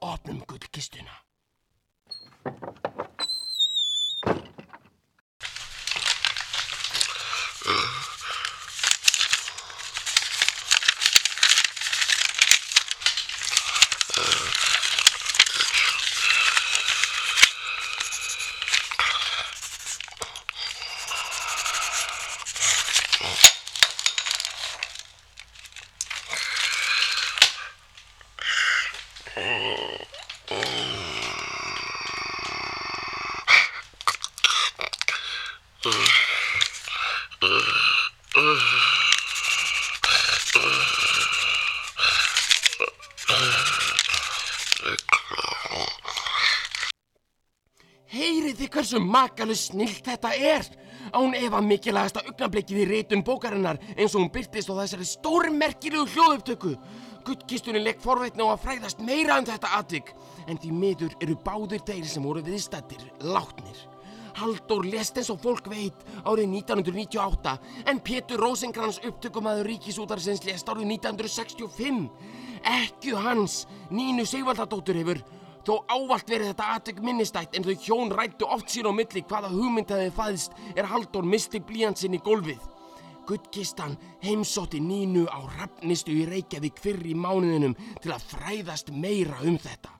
Opnum 0.04 0.40
gullkistuna. 0.48 1.20
Makalus 49.14 49.68
snilt 49.70 50.04
þetta 50.06 50.34
er? 50.34 50.66
Án 51.14 51.34
efa 51.38 51.60
mikilagasta 51.62 52.24
augnablikið 52.24 52.82
í 52.82 52.86
reytun 52.90 53.24
bókarinnar 53.26 53.80
eins 53.94 54.14
og 54.14 54.24
hún 54.24 54.32
byrtist 54.34 54.70
á 54.72 54.74
þessari 54.80 55.06
stórmerkilegu 55.08 56.06
hljóðupptöku. 56.14 56.74
Guttkistunni 57.24 57.80
legg 57.80 58.02
forveitna 58.04 58.50
á 58.50 58.52
að 58.52 58.62
fræðast 58.66 59.00
meira 59.04 59.38
um 59.40 59.46
þetta 59.48 59.70
atvik, 59.78 60.12
en 60.48 60.60
því 60.60 60.70
miður 60.76 61.16
eru 61.24 61.36
báðir 61.44 61.84
þeir 61.86 62.06
sem 62.08 62.24
voru 62.26 62.42
viðstættir 62.44 63.04
látnir. 63.24 63.78
Halldór 64.34 64.88
lest 64.90 65.18
eins 65.20 65.30
og 65.30 65.38
fólk 65.44 65.68
veit 65.70 66.00
árið 66.26 66.48
1998 66.58 67.52
en 67.90 68.00
Pétur 68.02 68.42
Rósenkrans 68.42 68.98
upptökumæður 69.06 69.70
ríkisútarsins 69.70 70.42
lest 70.48 70.68
árið 70.68 70.90
1965. 70.96 72.08
Ekki 72.64 73.14
hans, 73.14 73.62
Nínu 73.94 74.26
Sigvaldadóttur 74.26 74.98
hefur 74.98 75.22
þó 75.64 75.74
ávalt 75.88 76.28
verið 76.28 76.50
þetta 76.52 76.68
atvik 76.76 77.00
minnistætt 77.04 77.56
en 77.56 77.64
þau 77.64 77.74
hjón 77.86 78.12
rættu 78.12 78.48
oft 78.56 78.68
sín 78.72 78.88
á 78.88 78.92
milli 78.92 79.24
hvaða 79.24 79.52
hugmynd 79.54 79.90
hefði 79.94 80.12
fæðist 80.18 80.56
er 80.76 80.90
Halldór 80.90 81.24
misti 81.24 81.60
blíjansinn 81.64 82.16
í 82.18 82.22
gólfið. 82.24 82.60
Guttkistan 83.24 83.96
heimsótti 84.20 84.82
Nínu 84.84 85.24
á 85.32 85.40
rafnistu 85.56 86.12
í 86.12 86.28
Reykjavík 86.28 86.80
fyrr 86.80 87.06
í 87.08 87.16
mánuðinum 87.16 87.76
til 88.04 88.12
að 88.12 88.26
fræðast 88.34 88.92
meira 88.92 89.40
um 89.48 89.56
þetta. 89.56 89.94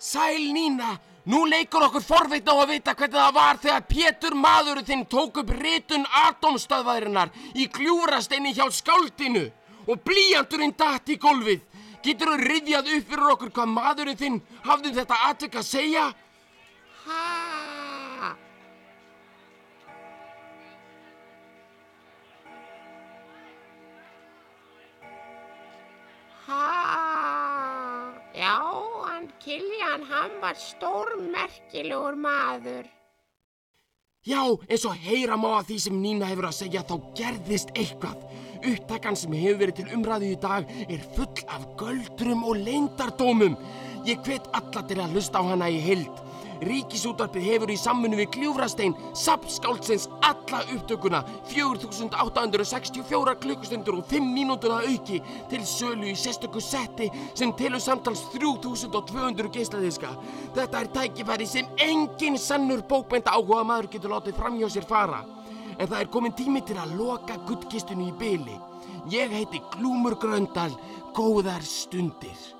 Sæl 0.00 0.52
Nína, 0.56 0.94
Nú 1.30 1.44
leikur 1.46 1.84
okkur 1.86 2.02
forvitna 2.02 2.56
á 2.58 2.62
að 2.64 2.70
vita 2.72 2.94
hvernig 2.98 3.20
það 3.20 3.34
var 3.36 3.58
þegar 3.62 3.84
Pétur 3.86 4.34
maðurinn 4.34 4.86
þinn 4.88 5.04
tók 5.12 5.36
upp 5.42 5.52
ritun 5.60 6.06
atomstöðvæðirinnar 6.24 7.30
í 7.54 7.68
kljúrasteini 7.70 8.54
hjá 8.56 8.64
skáldinu 8.74 9.44
og 9.86 10.02
blíjanturinn 10.02 10.74
datt 10.74 11.12
í 11.12 11.20
gólfið. 11.22 11.62
Getur 12.02 12.32
þú 12.32 12.40
rifjað 12.42 12.90
upp 12.96 13.12
fyrir 13.12 13.32
okkur 13.36 13.54
hvað 13.54 13.72
maðurinn 13.76 14.18
þinn 14.18 14.42
hafði 14.66 14.90
um 14.90 14.98
þetta 14.98 15.22
atvik 15.28 15.60
að 15.60 15.68
segja? 15.70 16.08
Ha? 17.06 17.22
Ha, 26.50 26.62
já, 28.34 28.79
Kiljan, 29.42 30.06
hann 30.10 30.40
var 30.42 30.56
stórmerkilegur 30.58 32.16
maður. 32.18 32.88
Já, 34.26 34.42
eins 34.68 34.82
og 34.84 34.98
heyra 35.00 35.38
má 35.40 35.48
að 35.56 35.70
því 35.70 35.76
sem 35.80 36.00
Nína 36.02 36.26
hefur 36.28 36.50
að 36.50 36.58
segja 36.58 36.82
þá 36.84 36.96
gerðist 37.16 37.70
eitthvað. 37.72 38.26
Upptakan 38.60 39.16
sem 39.16 39.32
hefur 39.32 39.62
verið 39.62 39.78
til 39.78 39.94
umræðu 39.96 40.32
í 40.34 40.40
dag 40.42 40.74
er 40.84 41.06
full 41.14 41.46
af 41.48 41.64
göldrum 41.80 42.42
og 42.44 42.60
leyndardómum. 42.60 43.56
Ég 44.04 44.20
hvet 44.26 44.50
alla 44.52 44.82
til 44.84 44.98
að 45.00 45.16
hlusta 45.16 45.40
á 45.40 45.44
hana 45.48 45.70
í 45.72 45.80
hild. 45.80 46.12
Ríkisútvarpið 46.60 47.46
hefur 47.48 47.70
í 47.72 47.76
samfunnu 47.80 48.18
við 48.20 48.28
Kljúfrastein 48.34 48.92
sapskáldsins 49.16 50.08
alla 50.26 50.60
upptökuna 50.74 51.22
4864 51.48 53.34
klukkustundur 53.40 54.00
og 54.00 54.10
5 54.10 54.28
mínútur 54.34 54.74
að 54.76 54.90
auki 54.92 55.22
til 55.48 55.62
sölu 55.64 56.10
í 56.10 56.16
sérstöku 56.18 56.60
setti 56.60 57.08
sem 57.32 57.54
telur 57.56 57.80
samtals 57.80 58.26
3200 58.34 59.48
geisladiska. 59.56 60.12
Þetta 60.56 60.84
er 60.84 60.92
tækifæri 60.98 61.48
sem 61.48 61.72
engin 61.80 62.38
sannur 62.38 62.84
bókbenda 62.84 63.32
áhuga 63.32 63.64
maður 63.64 63.92
getur 63.96 64.16
látið 64.18 64.40
framhjá 64.42 64.72
sér 64.76 64.88
fara. 64.88 65.24
En 65.78 65.88
það 65.88 66.00
er 66.02 66.12
komin 66.12 66.36
tími 66.36 66.60
til 66.68 66.76
að 66.76 66.96
loka 67.00 67.40
gullkistunni 67.48 68.10
í 68.12 68.16
byli. 68.20 68.60
Ég 69.08 69.32
heiti 69.32 69.62
Glúmur 69.72 70.18
Gröndal, 70.20 70.74
góðar 71.16 71.64
stundir. 71.64 72.59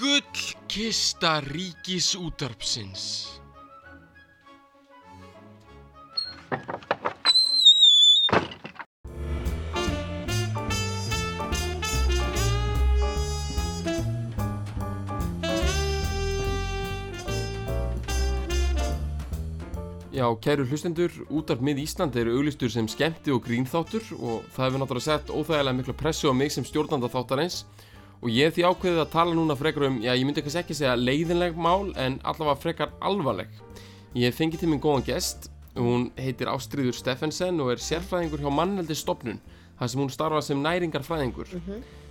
Gullkista 0.00 1.40
ríkisútarpsins. 1.44 3.28
Já, 20.10 20.24
kæru 20.40 20.64
hlustendur, 20.64 21.12
útarp 21.28 21.60
mið 21.60 21.84
Ísland 21.84 22.16
eru 22.16 22.38
auglistur 22.38 22.72
sem 22.72 22.88
skemmti 22.88 23.36
og 23.36 23.44
grínþáttur 23.44 24.08
og 24.16 24.48
það 24.56 24.64
hefur 24.64 24.80
náttúrulega 24.80 25.04
sett 25.10 25.28
óþægilega 25.28 25.76
mikla 25.76 25.98
pressu 26.00 26.32
á 26.32 26.34
mig 26.36 26.56
sem 26.56 26.64
stjórnanda 26.64 27.12
þáttarins 27.12 27.66
og 28.20 28.28
ég 28.32 28.52
því 28.54 28.66
ákveðið 28.68 29.02
að 29.04 29.12
tala 29.14 29.36
núna 29.36 29.56
frekar 29.56 29.86
um, 29.88 29.98
já 30.04 30.12
ég 30.12 30.26
myndi 30.28 30.44
kannski 30.44 30.60
ekki 30.62 30.76
segja 30.76 30.96
leiðinleg 30.98 31.56
mál 31.56 31.90
en 31.96 32.18
allavega 32.20 32.60
frekar 32.60 32.92
alvarleg. 33.00 33.48
Ég 34.14 34.28
hef 34.28 34.40
fengið 34.40 34.64
til 34.64 34.70
minn 34.72 34.82
góðan 34.82 35.06
gest, 35.06 35.50
hún 35.78 36.10
heitir 36.18 36.50
Ástriður 36.50 36.96
Steffensen 36.98 37.60
og 37.62 37.72
er 37.74 37.82
sérfræðingur 37.82 38.42
hjá 38.42 38.50
manneldi 38.52 38.96
stopnun, 38.98 39.40
þar 39.78 39.92
sem 39.92 40.02
hún 40.02 40.12
starfa 40.12 40.42
sem 40.44 40.60
næringarfræðingur. 40.64 41.54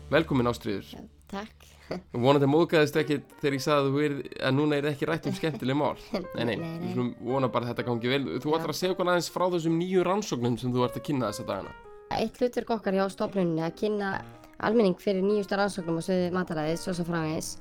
Velkomin 0.09 0.49
Ástriður. 0.49 0.95
Takk. 1.29 1.67
Vonandi 2.23 2.47
móðgæðist 2.49 2.97
ekki 3.01 3.19
þegar 3.41 3.55
ég 3.57 3.63
sagði 3.63 3.79
að, 3.79 3.87
þú 3.89 4.01
er, 4.05 4.17
að 4.45 4.55
núna 4.57 4.77
er 4.77 4.87
ekki 4.91 5.07
rætt 5.09 5.29
um 5.29 5.35
skemmtileg 5.37 5.77
mál. 5.77 5.95
Nei, 6.37 6.43
nei, 6.45 6.55
við 6.57 6.91
skulum 6.93 7.13
vona 7.25 7.49
bara 7.51 7.65
að 7.65 7.73
þetta 7.73 7.87
gangi 7.89 8.11
vel. 8.13 8.23
Þú 8.41 8.57
ætlar 8.57 8.73
að 8.73 8.79
segja 8.81 8.95
okkur 8.95 9.09
aðeins 9.13 9.31
frá 9.33 9.45
þessum 9.55 9.77
nýju 9.81 10.05
rannsóknum 10.05 10.57
sem 10.61 10.73
þú 10.73 10.85
ert 10.85 10.99
að 10.99 11.07
kynna 11.09 11.31
þessa 11.31 11.47
dagana. 11.49 11.73
Eitt 12.17 12.37
hlutverk 12.41 12.75
okkar 12.77 12.97
hjá 12.97 13.05
stofnunni 13.13 13.65
að 13.65 13.75
kynna 13.83 14.13
almenning 14.59 14.99
fyrir 14.99 15.23
nýjustu 15.25 15.57
rannsóknum 15.57 15.99
á 15.99 16.03
sviði 16.03 16.29
mataræðis 16.35 16.87
og 16.89 16.97
svo 16.97 17.07
framvegis. 17.07 17.55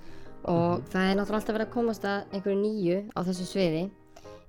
Og 0.48 0.84
það 0.92 1.06
er 1.06 1.16
náttúrulega 1.18 1.40
alltaf 1.40 1.56
verið 1.56 1.66
að 1.66 1.74
komast 1.74 2.04
að 2.08 2.36
einhverju 2.36 2.60
nýju 2.60 3.00
á 3.14 3.20
þessu 3.26 3.48
sviði. 3.48 3.88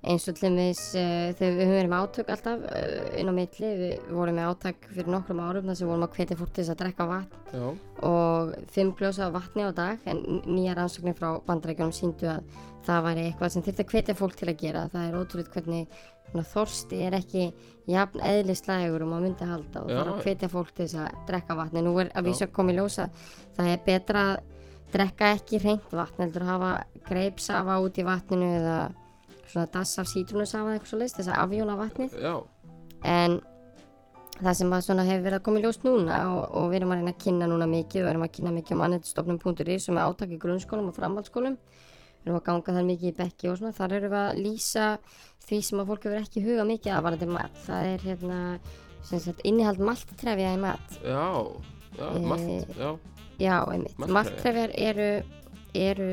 Eins 0.00 0.24
og 0.30 0.36
til 0.38 0.48
dæmis 0.48 0.78
uh, 0.96 1.28
þegar 1.36 1.56
við 1.58 1.66
höfum 1.66 1.76
verið 1.76 1.90
með 1.92 2.04
átök 2.06 2.30
alltaf 2.32 2.62
uh, 2.70 3.18
inn 3.20 3.28
á 3.28 3.34
milli, 3.36 3.72
við 3.82 4.06
vorum 4.16 4.38
með 4.38 4.46
átök 4.54 4.86
fyrir 4.94 5.10
nokkrum 5.12 5.42
árum 5.44 5.68
þar 5.68 5.76
sem 5.76 5.90
vorum 5.90 6.06
að 6.06 6.14
hvetja 6.16 6.38
fólk 6.40 6.54
til 6.54 6.62
þess 6.62 6.72
að 6.72 6.78
drekka 6.80 7.06
vatn. 7.10 7.42
Já. 7.50 7.66
og 8.06 8.54
fimm 8.72 8.94
gljósa 8.96 9.28
vatni 9.34 9.66
á 9.66 9.70
dag 9.76 10.08
en 10.08 10.22
nýja 10.46 10.78
rannsóknir 10.78 11.18
frá 11.18 11.34
bandarækjunum 11.44 11.92
síndu 11.92 12.30
að 12.32 12.46
það 12.86 13.04
væri 13.08 13.26
eitthvað 13.26 13.52
sem 13.52 13.66
þurfti 13.66 13.84
að 13.84 13.92
hvetja 13.92 14.16
fólk 14.16 14.38
til 14.40 14.48
að 14.48 14.60
gera. 14.62 14.86
Það 14.94 15.08
er 15.08 15.18
ótrúlega 15.20 15.54
hvernig 15.58 16.00
þorsti 16.38 17.02
er 17.06 17.16
ekki 17.18 17.48
jafn 17.90 18.22
eðlislægur 18.22 19.02
og 19.02 19.10
maður 19.10 19.26
myndi 19.26 19.50
halda 19.50 19.82
og 19.82 19.90
Já. 19.90 19.98
er 19.98 20.12
að 20.12 20.22
hvetja 20.24 20.50
fólk 20.52 20.70
til 20.74 20.86
þess 20.86 21.00
að 21.02 21.26
drekka 21.28 21.56
vatni 21.58 21.82
nú 21.82 21.96
er 21.98 22.12
að 22.14 22.30
vísa 22.30 22.46
að 22.46 22.54
koma 22.54 22.72
í 22.72 22.78
ljósa 22.78 23.08
það 23.56 23.70
er 23.72 23.84
betra 23.86 24.24
að 24.30 24.36
drekka 24.94 25.34
ekki 25.36 25.60
reynt 25.62 25.92
vatn 25.94 26.24
heldur 26.24 26.46
að 26.46 26.52
hafa 26.54 26.72
greipsafa 27.08 27.78
út 27.82 27.98
í 27.98 28.06
vatninu 28.06 28.50
eða 28.58 28.78
svona 29.50 29.66
dass 29.74 29.98
af 29.98 30.08
sítrunusafa 30.10 30.74
eitthvað 30.74 30.92
svo 30.92 30.98
leist 31.00 31.18
þess 31.18 31.30
að 31.32 31.40
afjóna 31.44 31.76
vatnið. 31.78 32.16
Já, 32.22 32.34
en 33.10 33.38
það 34.40 34.56
sem 34.60 34.74
að 34.74 34.84
svona 34.86 35.06
hefur 35.08 35.26
verið 35.26 35.38
að 35.38 35.44
koma 35.46 35.60
í 35.60 35.64
ljós 35.64 35.80
núna 35.84 36.20
og, 36.30 36.42
og 36.56 36.68
við 36.70 36.80
erum 36.80 36.94
að 36.94 37.00
reyna 37.00 37.14
að 37.14 37.22
kynna 37.24 37.50
núna 37.50 37.68
mikið 37.70 38.04
og 38.04 38.10
erum 38.12 38.26
að 38.26 38.34
kynna 38.38 38.54
mikið 38.56 38.76
um 38.76 38.84
annetstofnum.is 38.86 39.86
sem 39.86 39.98
er 39.98 40.06
átak 40.06 40.34
í 40.34 40.40
grunnskólum 40.40 40.90
og 40.90 40.96
framhaldsskólum 40.96 41.58
við 42.20 42.28
erum 42.30 42.38
að 42.40 42.44
ganga 42.50 42.74
þar 42.76 42.86
mikið 42.90 43.08
í 43.10 43.16
bekki 43.16 43.48
og 43.50 43.58
svona. 43.58 43.72
Þar 43.76 43.92
erum 43.98 44.12
við 44.14 44.20
að 44.20 44.40
lýsa 44.44 44.86
því 45.48 45.60
sem 45.66 45.80
að 45.82 45.86
fólk 45.90 46.04
hefur 46.06 46.20
ekki 46.20 46.44
huga 46.44 46.64
mikið 46.68 46.92
að 46.96 47.04
varandi 47.08 47.28
mat. 47.32 47.58
Það 47.66 47.90
er 47.94 48.04
hérna 48.06 48.40
sagt, 49.10 49.40
innihald 49.48 49.78
malttrefja 49.80 50.54
í 50.54 50.60
mat. 50.60 50.96
Já, 51.02 51.26
já, 51.98 52.06
Eh, 52.14 52.20
margt, 52.20 52.76
já, 52.78 52.90
já, 53.40 53.56
einmitt, 53.72 53.98
Malttrefjar. 53.98 54.70
eru 54.76 55.10
eru 55.74 56.06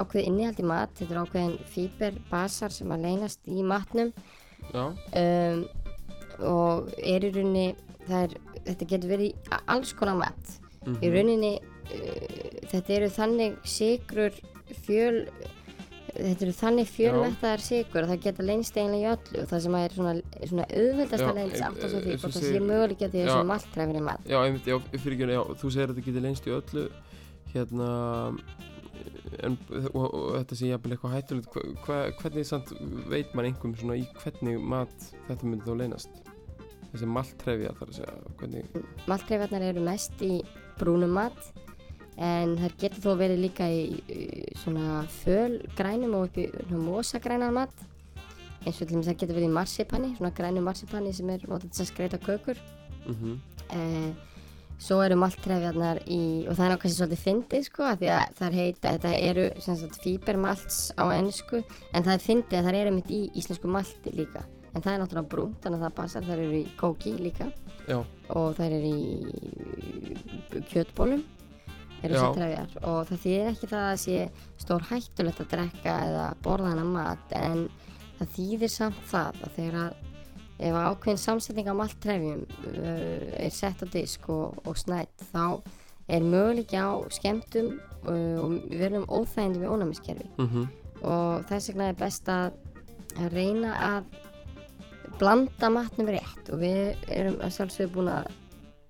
ákveðið 0.00 0.26
innihald 0.26 0.60
í 0.60 0.64
mat. 0.64 0.90
Þetta 0.96 1.12
er 1.14 1.22
ákveðin 1.24 1.56
fíberbasar 1.68 2.72
sem 2.72 2.88
að 2.94 3.02
leynast 3.04 3.40
í 3.46 3.62
matnum. 3.62 4.12
Já, 4.72 4.84
um, 4.88 5.64
og 6.40 6.88
er 6.98 7.20
í 7.20 7.30
rauninni 7.34 7.76
er, 8.08 8.32
þetta 8.64 8.86
getur 8.88 9.10
verið 9.12 9.50
alls 9.68 9.92
konar 9.92 10.16
mat. 10.16 10.54
Mhm. 10.86 10.98
í 11.00 11.10
rauninni 11.12 11.52
uh, 11.60 12.66
þetta 12.68 12.90
eru 12.96 13.06
þannig 13.08 13.54
sigrur 13.64 14.32
fjöl 14.86 15.18
þetta 16.14 16.44
eru 16.46 16.54
þannig 16.54 16.90
fjölmettaðar 16.94 17.62
sigur 17.64 18.04
að 18.04 18.12
það 18.12 18.20
geta 18.26 18.44
leynst 18.46 18.76
eiginlega 18.78 19.00
í 19.00 19.14
öllu 19.14 19.40
og 19.42 19.48
það 19.50 19.62
sem 19.64 19.76
er 19.78 19.94
svona, 19.96 20.12
svona 20.44 20.66
auðveldast 20.80 21.24
að 21.26 21.40
leynst 21.40 21.64
átt 21.66 21.80
að 21.80 21.96
e- 21.96 22.02
því 22.04 22.12
eins 22.12 22.20
og 22.20 22.28
hvort 22.28 22.36
það 22.36 22.46
sé 22.46 22.60
möguleik 22.68 23.02
að 23.02 23.14
því 23.14 23.22
Já. 23.22 23.26
þessu 23.30 23.48
maltræfin 23.50 23.98
í 23.98 24.04
mat 24.04 24.28
já, 24.30 24.36
einmitt, 24.42 24.68
já, 24.70 24.76
fyrir 24.94 25.16
ekki, 25.16 25.28
já, 25.34 25.42
þú 25.62 25.72
segir 25.74 25.88
að 25.88 25.94
þetta 25.94 26.06
getur 26.08 26.24
lengst 26.28 26.46
í 26.46 26.54
öllu, 26.54 26.84
hérna, 27.54 27.88
en, 29.48 29.58
og, 29.90 30.04
og 30.04 30.28
þetta 30.36 30.60
sé 30.60 30.70
jafnvel 30.70 30.94
eitthvað 30.94 31.16
hættulegt, 31.16 31.58
hva, 31.88 31.98
hvernig 32.20 32.48
samt 32.50 32.70
veit 33.10 33.34
mann 33.34 33.50
einhverjum 33.50 33.76
svona 33.82 33.98
í 33.98 34.06
hvernig 34.22 34.62
mat 34.74 35.10
þetta 35.26 35.50
myndi 35.50 35.66
þá 35.66 35.82
leynast? 35.82 36.22
Þessi 36.94 37.10
maltrefja 37.10 37.74
þar 37.74 37.90
að 37.90 37.96
segja, 37.98 38.16
hvernig, 38.38 38.82
maltræfarnar 39.10 39.66
eru 39.72 39.82
mest 39.82 40.20
í 40.22 40.36
brúnum 40.78 41.16
mat 41.18 41.48
en 42.16 42.54
það 42.60 42.76
getur 42.78 43.02
þó 43.02 43.16
verið 43.18 43.40
líka 43.42 43.66
í, 43.66 43.86
svona 44.62 45.02
fölgrænum 45.22 46.14
og 46.18 46.28
upp 46.28 46.38
í 46.38 46.46
svona 46.52 46.82
mosagrænan 46.84 47.56
mat. 47.56 47.74
Eins 48.64 48.78
og 48.80 48.92
það 48.92 49.18
getur 49.20 49.36
verið 49.36 49.50
í 49.50 49.56
marsipanni 49.56 50.12
svona 50.14 50.34
grænu 50.36 50.62
marsipanni 50.64 51.12
sem 51.12 51.32
er 51.34 51.42
notað 51.48 51.74
til 51.74 51.82
að 51.84 51.90
skreita 51.90 52.22
kökur. 52.22 52.62
Mhm, 53.04 53.34
eh, 53.70 54.12
svo 54.78 55.00
eru 55.04 55.16
maltræfarnar 55.16 56.00
í 56.08 56.48
og 56.48 56.56
það 56.56 56.64
er 56.64 56.72
náttúrulega 56.72 56.94
svolítið 56.94 57.24
fyndið 57.24 57.62
sko 57.64 57.82
af 57.82 57.98
því 58.00 58.08
að 58.14 58.24
það 58.38 58.46
er 58.46 58.56
heita, 58.58 58.92
þetta 58.96 59.12
eru 59.28 59.44
fíbermalts 60.04 60.78
á 60.98 61.04
ennsku 61.14 61.62
en 61.92 62.02
það 62.02 62.14
er 62.14 62.26
fyndið 62.26 62.58
að 62.58 62.64
það 62.64 62.80
eru 62.80 62.90
mitt 62.94 63.10
í 63.10 63.30
íslensku 63.34 63.68
malti 63.68 64.10
líka. 64.14 64.44
En 64.74 64.82
það 64.82 64.92
er 64.92 65.00
náttúrulega 65.02 65.30
brúnt 65.30 65.60
þannig 65.62 65.78
að 65.78 65.84
það 65.84 65.94
passar, 65.94 66.22
það 66.22 66.38
eru 66.38 66.58
í 66.58 66.66
kóki 66.76 67.12
líka. 67.18 67.52
Já, 67.86 67.98
og 68.34 68.56
þær 68.56 68.72
eru 68.72 68.90
í 68.90 69.02
kjötbólum 70.72 71.22
eru 72.08 72.32
trefjar 72.36 72.74
og 72.82 72.98
það 73.10 73.22
þýðir 73.24 73.50
ekki 73.52 73.70
það 73.70 73.86
að 73.90 74.00
sé 74.04 74.18
stór 74.64 74.88
hættulegt 74.90 75.44
að 75.44 75.52
drekka 75.54 75.94
eða 76.08 76.26
borða 76.44 76.72
hana 76.72 76.84
mat 76.88 77.36
en 77.38 77.68
það 78.18 78.34
þýðir 78.36 78.74
samt 78.74 79.06
það 79.10 79.40
að 79.46 79.56
þegar 79.58 79.78
að 79.84 80.02
ef 80.64 80.76
ákveðin 80.78 81.18
samsetning 81.18 81.70
af 81.70 81.78
malttrefjum 81.78 82.44
uh, 82.44 83.24
er 83.42 83.54
sett 83.54 83.82
á 83.82 83.86
disk 83.90 84.28
og, 84.32 84.60
og 84.64 84.78
snætt 84.78 85.26
þá 85.32 85.60
er 86.08 86.22
möguleiki 86.22 86.78
á 86.78 87.00
skemmtum 87.14 87.74
uh, 88.06 88.38
og 88.44 88.54
við 88.68 88.84
verðum 88.84 89.08
óþægindi 89.08 89.62
við 89.62 89.72
ónæmiskerfi. 89.74 90.28
Mhm, 90.38 90.68
og 91.04 91.48
þess 91.50 91.72
vegna 91.72 91.90
er 91.90 91.98
best 91.98 92.30
að 92.32 92.54
reyna 93.34 93.74
að 93.88 94.14
blanda 95.18 95.70
matnum 95.70 96.10
rétt. 96.12 96.48
Og 96.52 96.62
við 96.62 97.10
erum 97.12 97.40
að 97.42 97.54
sjálfsögðu 97.58 97.94
búin 97.96 98.12
að 98.14 98.30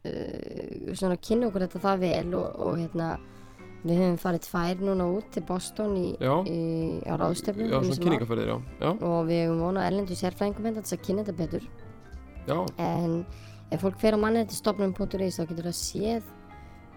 svona 0.04 1.16
kynna 1.16 1.48
okkur 1.48 1.64
þetta 1.66 1.84
það 1.84 2.04
vel 2.04 2.34
og, 2.40 2.60
og 2.66 2.76
hérna 2.82 3.14
Við 3.84 3.98
höfum 4.00 4.14
farið 4.16 4.46
tvær 4.46 4.78
núna 4.80 5.06
út 5.12 5.26
til 5.34 5.42
Boston 5.44 5.96
í, 6.00 6.06
í, 6.16 6.60
á 7.04 7.20
ráðstöfnum 7.20 7.68
Já, 7.68 7.74
svona 7.84 8.00
kynningaferðir, 8.00 8.48
já. 8.48 8.54
Já, 8.80 8.88
og 8.94 9.18
við 9.28 9.42
höfum 9.42 9.60
vonað 9.60 9.88
erlendu 9.90 10.16
sérfræðingum 10.16 10.68
hérna 10.68 10.80
til 10.80 10.88
þess 10.88 10.96
að 10.96 11.02
kynna 11.04 11.24
þetta 11.26 11.34
betur. 11.42 11.66
Já, 12.48 12.56
en 12.80 13.18
ef 13.68 13.84
fólk 13.84 13.98
fer 14.00 14.16
á 14.16 14.18
mannættistofnum.is 14.24 15.36
þá 15.36 15.44
getur 15.50 15.68
það 15.68 15.76
séð 15.82 16.30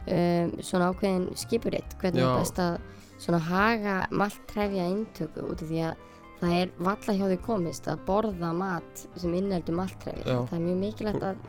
um, 0.08 0.56
svona 0.63 0.89
ákveðin 0.93 1.28
skipuritt 1.43 1.98
hvernig 2.00 2.24
er 2.24 2.39
best 2.39 2.63
að 2.63 2.80
svona 3.17 3.41
haga 3.50 3.98
maltrefja 4.15 4.88
inntöku 4.93 5.43
út 5.43 5.65
af 5.65 5.67
því 5.67 5.84
að 5.89 6.06
það 6.38 6.56
er 6.62 6.74
valla 6.88 7.17
hjá 7.17 7.26
því 7.26 7.38
komist 7.50 7.91
að 7.91 8.04
borða 8.08 8.54
mat 8.56 9.06
sem 9.17 9.36
inneldur 9.36 9.76
maltrefja 9.76 10.24
Já. 10.24 10.39
það 10.39 10.58
er 10.60 10.65
mjög 10.70 10.82
mikilvægt 10.86 11.30
að 11.34 11.46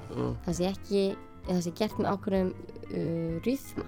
það 0.46 0.58
sé 0.58 0.70
ekki 0.72 1.02
það 1.46 1.60
sé 1.64 1.72
gert 1.78 1.98
með 1.98 2.10
ákveðum 2.12 2.52
uh, 2.52 3.40
rýðma 3.46 3.84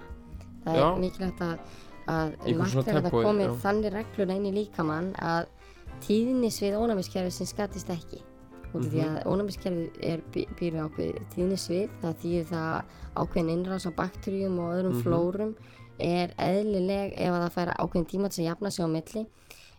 það 0.64 0.76
Já. 0.76 0.84
er 0.94 0.98
mikilvægt 1.00 1.40
að, 1.40 1.58
að 2.06 2.34
Einhver 2.46 2.68
svona 2.68 2.84
maltrefja 2.84 3.10
það 3.10 3.40
já. 3.40 3.60
þannig 3.64 3.92
reglur 3.94 4.30
inn 4.36 4.46
í 4.46 4.52
líkamann 4.58 5.12
að 5.18 5.46
tíðnisvið 6.06 6.76
ónæmiskerfi 6.80 7.32
sem 7.34 7.46
skatist 7.50 7.90
ekki 7.92 8.20
af 8.70 8.84
því 8.86 9.00
Mhm. 9.00 9.16
að 9.16 9.26
ónæmiskerfið 9.26 9.96
er 10.06 10.20
býr 10.30 10.46
við 10.60 10.80
ákveð 10.86 11.16
tíðnisvið 11.34 11.88
það 12.02 12.14
þýðir 12.22 12.46
það 12.50 12.82
ákveðin 13.16 13.50
innrás 13.56 13.86
á 13.86 13.92
bakteríum 13.98 14.58
og 14.62 14.72
öðrum 14.76 14.94
Mhm. 14.94 15.02
flórum 15.02 15.54
er 15.98 16.28
eðlileg 16.38 17.12
ef 17.18 17.30
að 17.34 17.42
það 17.44 17.54
fær 17.56 17.74
ákveðin 17.76 18.06
tíma 18.12 18.28
til 18.30 18.44
að 18.44 18.48
jafna 18.50 18.70
sig 18.70 18.84
á 18.84 18.88
milli 18.88 19.26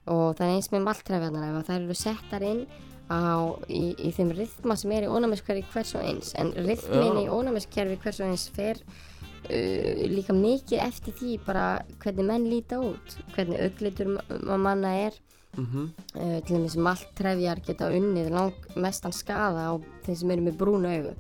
og 0.07 0.35
það 0.35 0.41
er 0.41 0.55
eins 0.55 0.69
með 0.71 0.83
maltrefjarnar 0.85 1.49
ef 1.49 1.55
að 1.61 1.67
þær 1.69 1.83
eru 1.85 1.93
settar 1.95 2.41
inn 2.43 2.67
á, 3.11 3.51
í, 3.67 3.91
í 4.07 4.11
þeim 4.15 4.31
rithma 4.37 4.77
sem 4.79 4.91
er 4.95 5.03
í 5.07 5.11
ónæmiskerfi 5.11 5.65
hvers 5.73 5.91
og 5.99 6.05
eins. 6.07 6.31
En 6.39 6.53
rithmin 6.55 7.19
í 7.25 7.27
ónæmiskerfi 7.27 7.97
hvers 8.03 8.21
og 8.23 8.29
eins 8.31 8.45
fer 8.55 8.79
uh, 8.79 10.05
líka 10.11 10.35
mikið 10.37 10.79
eftir 10.85 11.17
því 11.19 11.33
bara 11.45 11.65
hvernig 12.03 12.29
menn 12.29 12.47
líta 12.51 12.79
út 12.79 13.17
hvernig 13.35 13.59
auglitur 13.67 14.13
ma- 14.15 14.57
manna 14.69 14.95
er. 15.09 15.19
Mhm, 15.59 15.87
uh, 16.15 16.37
til 16.47 16.55
dæmis 16.55 16.77
maltrefjar 16.79 17.59
geta 17.67 17.89
unnið 17.91 18.29
lang 18.31 18.69
mestan 18.79 19.11
skaða 19.11 19.65
á 19.67 19.73
þeim 20.05 20.15
sem 20.21 20.31
eru 20.31 20.45
með 20.47 20.55
brún 20.61 20.87
augu. 20.87 21.11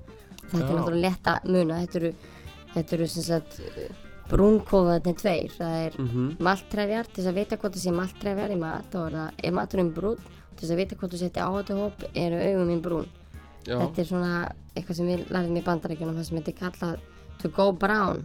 Þetta 0.45 0.61
er 0.61 0.69
Já. 0.69 0.77
náttúrulega 0.77 1.01
lett 1.09 1.27
að 1.33 1.49
muna. 1.51 1.81
Þetta 1.83 1.99
eru, 1.99 2.13
þetta 2.75 2.95
eru 2.97 3.07
sem 3.11 3.25
sagt 3.27 3.59
brúnkóðaðni 4.31 5.13
tveir. 5.19 5.51
Það 5.57 5.73
er 5.85 5.97
mhm, 5.99 6.29
maltrefjar 6.47 7.09
til 7.09 7.17
þess 7.19 7.31
að 7.31 7.39
vita 7.41 7.57
hvort 7.59 7.75
það 7.75 7.83
sé 7.83 7.93
maltrefjar 7.97 8.53
í 8.55 8.59
mat 8.61 8.95
og 8.99 9.09
er, 9.11 9.33
er 9.43 9.55
maturinn 9.57 9.91
brún 9.95 10.21
til 10.61 10.67
þess 10.67 10.75
að 10.75 10.81
vita 10.83 10.97
hvort 11.01 11.15
þú 11.15 11.19
setja 11.23 11.47
áhættuhóp 11.49 12.05
eru 12.13 12.39
augum 12.45 12.69
mín 12.69 12.81
brún 12.85 13.07
já, 13.65 13.75
þetta 13.81 14.01
er 14.05 14.09
svona 14.11 14.31
eitthvað 14.75 14.99
sem 15.01 15.09
við 15.11 15.25
lærðum 15.33 15.57
í 15.57 15.63
bandaríkjunum 15.65 16.19
það 16.21 16.27
sem 16.29 16.37
heitir 16.39 16.57
kallað 16.61 17.01
to 17.41 17.49
go 17.57 17.71
brown 17.73 18.23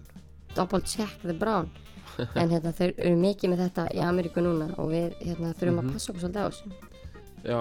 double 0.54 0.80
check 0.84 1.16
the 1.24 1.32
brown 1.34 1.70
en 2.40 2.48
hérna, 2.52 2.72
þau 2.72 2.86
eru 2.96 3.16
mikið 3.20 3.50
með 3.52 3.62
þetta 3.66 3.88
í 3.96 3.98
Ameríku 4.04 4.40
núna 4.44 4.70
og 4.80 4.92
við 4.92 5.16
hérna, 5.24 5.50
þurfum 5.56 5.80
Mhm. 5.80 5.88
að 5.88 5.92
passa 5.96 6.12
okkur 6.12 6.22
svolítið 6.22 6.44
á 6.44 6.48
þessu 6.48 6.70
já, 7.46 7.60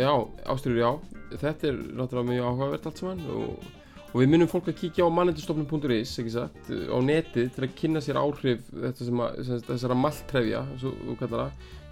já, 0.00 0.12
ástyrjur, 0.54 0.80
já. 0.80 0.92
Þetta 1.40 1.68
er 1.68 1.76
náttúrulega 1.94 2.30
mjög 2.30 2.46
áhugavert 2.50 2.86
allt 2.88 2.98
saman 2.98 3.20
og, 3.30 3.66
og 4.10 4.16
við 4.18 4.30
minnum 4.32 4.50
fólk 4.50 4.70
að 4.72 4.78
kíkja 4.80 5.06
á 5.06 5.10
satt, 6.34 6.70
á 6.70 6.98
netið 6.98 7.50
til 7.54 7.66
að 7.66 7.74
kynna 7.78 8.02
sér 8.02 8.18
áhrif 8.20 8.64
sem 8.98 9.22
að, 9.22 9.42
sem, 9.46 9.60
þessara 9.68 9.98
maltrefja. 9.98 10.62
Þetta 10.80 11.42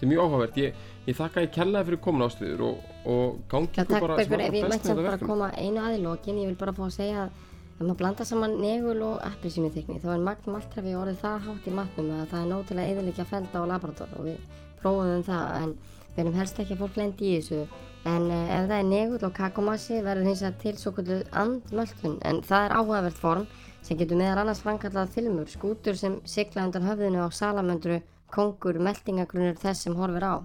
er 0.03 0.11
mjög 0.13 0.25
áhugavert. 0.25 0.59
Ég, 0.63 0.81
ég 1.07 1.19
þakka 1.19 1.45
ég 1.47 1.53
kellaði 1.55 1.89
fyrir 1.91 2.03
komin 2.03 2.27
ástyrjur 2.27 2.65
og, 2.69 2.89
og 3.07 3.39
gangi 3.51 3.85
ykkur 3.85 4.07
bara 4.07 4.19
ef 4.19 4.33
ég 4.33 4.57
best 4.57 4.73
mætti 4.73 4.73
samt 4.73 4.89
þetta 4.89 4.97
bara 4.99 5.13
verkefni. 5.13 5.31
koma 5.31 5.53
einu 5.59 5.85
að 5.85 5.99
í 5.99 6.03
lokin, 6.05 6.43
ég 6.43 6.51
vil 6.53 6.59
bara 6.59 6.75
fá 6.75 6.85
að 6.89 6.97
segja 6.99 7.27
að 7.27 7.47
ef 7.79 7.85
maður 7.87 7.99
blanda 8.01 8.25
saman 8.27 8.57
negul 8.59 9.03
og 9.07 9.21
appelsínu 9.23 9.69
þykni 9.71 10.01
þá 10.03 10.09
er 10.17 10.23
magn 10.27 10.51
maltrefi 10.51 10.95
orðið 10.99 11.21
það 11.21 11.45
hátt 11.45 11.67
í 11.71 11.75
matnum 11.77 12.09
að 12.17 12.25
það 12.33 12.41
er 12.41 12.49
að 12.83 12.89
eðilegja 12.91 13.27
felda 13.31 13.63
á 13.63 13.71
laborator 13.71 14.17
og 14.19 14.27
við 14.27 14.57
prófum 14.81 15.23
það 15.29 15.53
en 15.61 15.75
við 16.17 16.23
erum 16.25 16.39
helst 16.41 16.59
ekki 16.59 16.75
að 16.75 16.83
fólk 16.83 16.99
lendi 16.99 17.29
í 17.29 17.37
þessu 17.37 17.61
en 18.09 18.29
uh, 18.33 18.53
ef 18.57 18.69
það 18.69 18.77
er 18.79 18.87
negull 18.89 19.27
og 19.29 19.35
kakomassi 19.37 20.03
verður 20.05 20.31
hins 20.31 20.43
vegar 20.45 20.61
til 20.63 20.77
svo 20.81 20.93
kvöldu 20.97 21.19
andmöldun 21.43 22.19
en 22.29 22.43
það 22.47 22.67
er 22.67 22.77
áhugavert 22.79 23.19
form 23.23 23.49
sem 23.89 23.99
getur 23.99 24.21
meðal 24.21 24.43
annars 24.43 24.63
framkallað 24.65 25.13
filmur, 25.15 25.49
skútur 25.49 25.97
sem 25.97 26.19
sigla 26.29 26.67
undan 26.67 26.87
höfðinu 26.89 27.25
á 27.25 27.29
salamöndru, 27.33 28.01
kongur, 28.35 28.81
meldingagrunur 28.85 29.57
þess 29.61 29.87
sem 29.87 29.97
horfir 29.97 30.27
á. 30.29 30.37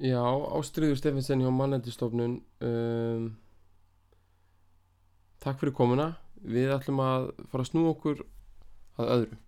Já, 0.00 0.20
Ástriður 0.56 0.96
Steffensen 0.96 1.44
hjá 1.44 1.50
mannendistofnun 1.52 2.40
um, 2.64 3.30
Takk 5.40 5.60
fyrir 5.60 5.76
komuna. 5.76 6.10
Við 6.40 6.72
ætlum 6.72 7.00
að 7.04 7.30
fara 7.52 7.64
að 7.64 7.70
snú 7.70 7.86
okkur 7.92 8.24
að 9.00 9.12
öðru 9.14 9.38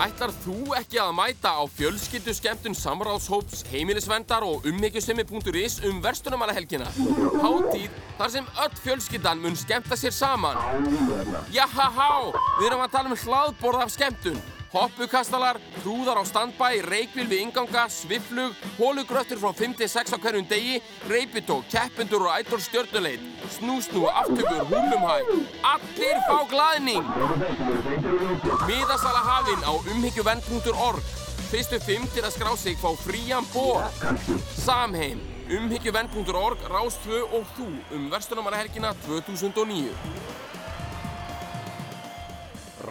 Ætlar 0.00 0.30
þú 0.40 0.72
ekki 0.78 0.96
að 1.02 1.10
mæta 1.18 1.50
á 1.52 1.62
fjölskyldu 1.68 2.32
skemmtun 2.32 2.76
samráðshóps 2.76 3.60
heimilisvendar 3.68 4.44
og 4.46 4.64
ummyggjusemi.is 4.70 5.82
um 5.84 6.00
verstunumalahelgina? 6.00 6.88
Hátíð 7.42 7.90
þar 8.16 8.32
sem 8.32 8.48
öll 8.64 8.80
fjölskyldan 8.80 9.44
mun 9.44 9.58
skemmta 9.58 9.98
sér 10.00 10.16
saman. 10.16 10.56
Jahahá, 11.52 12.32
við 12.58 12.70
erum 12.70 12.86
að 12.86 12.96
tala 12.96 13.12
um 13.12 13.20
hlaðborð 13.20 13.84
af 13.84 13.92
skemmtun. 13.92 14.40
Hoppukastalar, 14.72 15.58
hrúðar 15.82 16.16
á 16.16 16.24
standbæ, 16.24 16.80
reikvil 16.88 17.26
við 17.28 17.42
inganga, 17.44 17.84
sviflug, 17.92 18.56
hólugröttur 18.78 19.40
frá 19.42 19.52
5-6 19.52 20.14
á 20.14 20.18
hverjum 20.18 20.46
degi, 20.48 20.78
reipitó, 21.10 21.58
keppendur 21.68 22.24
og 22.24 22.38
ædol 22.40 22.62
stjörnuleit, 22.64 23.20
snúsnú, 23.58 24.06
aftökur, 24.08 24.64
húlumhæ. 24.72 25.18
Allir 25.74 26.22
fá 26.24 26.38
glaðning! 26.48 27.04
Miðasala 28.64 29.20
hafinn 29.28 29.66
á 29.68 29.72
umhyggjuvenn.org 29.76 31.20
Fyrstu 31.52 31.76
fimm 31.84 32.06
til 32.14 32.24
að 32.24 32.32
skrá 32.32 32.52
sig 32.56 32.78
fá 32.80 32.88
frían 32.96 33.44
bór 33.52 33.84
Samheim 34.56 35.20
umhyggjuvenn.org 35.52 36.64
Rástvö 36.72 37.18
og 37.28 37.44
þú 37.58 37.68
um 37.92 38.06
verstunumarahelgina 38.12 38.94
2009 39.04 39.92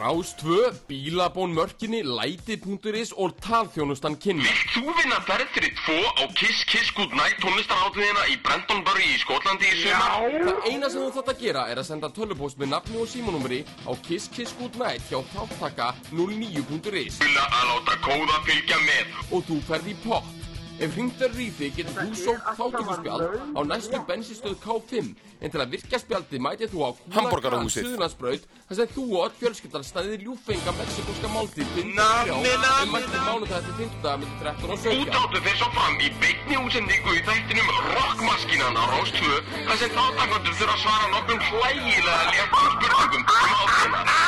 Rástvö, 0.01 0.73
bílabón 0.89 1.53
mörkinni, 1.53 2.01
læti.is 2.03 3.11
og 3.21 3.35
talþjónustan 3.45 4.15
kynna 4.17 4.49
Þú 4.73 4.81
vinna 4.97 5.19
ferð 5.27 5.51
fyrir 5.53 5.75
tvo 5.77 5.97
á 6.17 6.25
Kiss 6.33 6.63
Kiss 6.65 6.89
Good 6.97 7.13
Night 7.13 7.37
tónlistarhátíðina 7.43 8.23
í 8.33 8.39
Brandonbury 8.41 9.05
í 9.13 9.19
Skotlandi 9.21 9.69
í 9.69 9.83
sumar? 9.83 10.17
Það 10.47 10.67
eina 10.71 10.89
sem 10.89 11.05
þú 11.05 11.13
þátt 11.19 11.31
að 11.35 11.45
gera 11.45 11.67
er 11.69 11.83
að 11.83 11.89
senda 11.91 12.09
tölvupóst 12.17 12.57
með 12.57 12.73
nafni 12.73 12.97
og 12.97 13.11
símanúmeri 13.13 13.61
á 13.85 13.91
kisskissgoodnight 14.09 15.05
hjá 15.11 15.21
þáttaka 15.35 15.93
09.is 16.09 17.21
Vilja 17.21 17.45
að 17.61 17.69
láta 17.69 18.01
kóða 18.01 18.41
fylgja 18.49 18.81
með. 18.89 19.17
og 19.29 19.45
þú 19.51 19.61
ferð 19.69 19.93
í 19.93 19.99
pott. 20.01 20.40
Ef 20.81 20.95
hringt 20.97 21.19
er 21.21 21.29
rífi 21.37 21.67
getur 21.77 21.93
þú 21.93 22.15
sótt 22.17 22.47
þáttökuspjald 22.57 23.35
á 23.53 23.61
næstu 23.69 23.99
bensinstöð 24.07 24.55
K5 24.63 25.11
en 25.41 25.51
til 25.53 25.59
að 25.61 25.75
virkja 25.75 25.99
spjaldi 26.01 26.39
mætið 26.41 26.71
þú 26.73 26.79
á 26.81 26.89
Hamborgarahúsið. 27.17 27.85
Suðurlandsbraut 27.85 28.47
þar 28.65 28.79
sem 28.79 28.89
þú 28.95 29.03
og 29.11 29.27
öll 29.27 29.35
fjölskyldan 29.43 29.85
stæðir 29.85 30.23
ljúfenga 30.25 30.73
mexikóska 30.79 31.29
máltíð 31.35 31.69
fyrir 31.75 31.93
Nammi, 31.99 32.39
þrjá 32.47 32.57
nammi, 32.63 32.89
mættu 32.95 33.21
mánudag 33.27 33.67
til 33.67 33.75
15 33.83 34.23
með 34.23 34.33
13 34.41 34.73
og 34.73 34.81
17. 34.87 35.05
Útáttu 35.05 35.43
fer 35.45 35.61
svo 35.61 35.69
fram 35.77 36.01
í 36.01 36.09
beinni 36.23 36.59
útsendingu 36.63 37.13
í 37.13 37.21
þættinum 37.29 37.71
Rockmaskinan 37.91 38.81
á 38.81 38.85
2 38.89 39.37
þar 39.69 39.79
sem 39.83 39.95
þáttakandur 39.99 40.59
þurfa 40.63 40.75
að 40.79 40.83
svara 40.87 41.13
nokkrum 41.13 41.45
hlægilega 41.51 42.25
léttum 42.33 42.73
spurningum 42.73 43.21
um 43.21 43.47
hátíðina. 43.53 44.19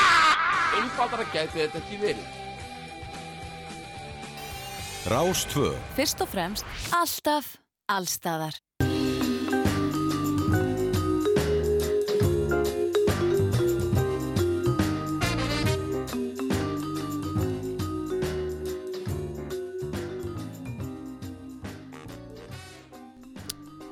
Einfaldara 0.83 1.29
gæti 1.33 1.63
þetta 1.63 1.81
ekki 1.81 2.01
verið. 2.05 2.42
Rás 5.03 5.43
2 5.51 5.67
Fyrst 5.97 6.21
og 6.23 6.29
fremst, 6.31 6.63
alltaf, 6.95 7.57
allstaðar. 7.91 8.55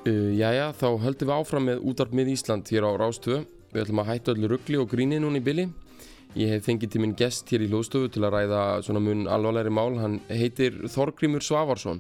Uh, 0.08 0.32
jæja, 0.40 0.72
þá 0.72 0.96
höldum 0.96 1.28
við 1.28 1.36
áfram 1.36 1.68
með 1.68 1.84
útarp 1.92 2.16
með 2.16 2.32
Ísland 2.38 2.72
hér 2.72 2.88
á 2.88 2.92
Rástöðu. 2.96 3.44
Við 3.76 3.84
ætlum 3.84 4.00
að 4.06 4.14
hætta 4.14 4.32
öllu 4.38 4.56
ruggli 4.56 4.80
og 4.80 4.88
gríni 4.96 5.20
núna 5.20 5.44
í 5.44 5.44
bili. 5.44 5.68
Ég 6.40 6.48
hef 6.48 6.64
fengið 6.64 6.94
til 6.94 7.02
minn 7.04 7.14
gest 7.20 7.50
hér 7.52 7.66
í 7.66 7.68
hljóðstofu 7.68 8.08
til 8.16 8.22
að 8.24 8.38
ræða 8.38 8.60
svona 8.86 9.02
mun 9.04 9.26
alvarlegri 9.28 9.74
mál. 9.76 9.98
Hann 10.00 10.22
heitir 10.32 10.78
Þorgrímur 10.94 11.44
Svavarsson 11.44 12.00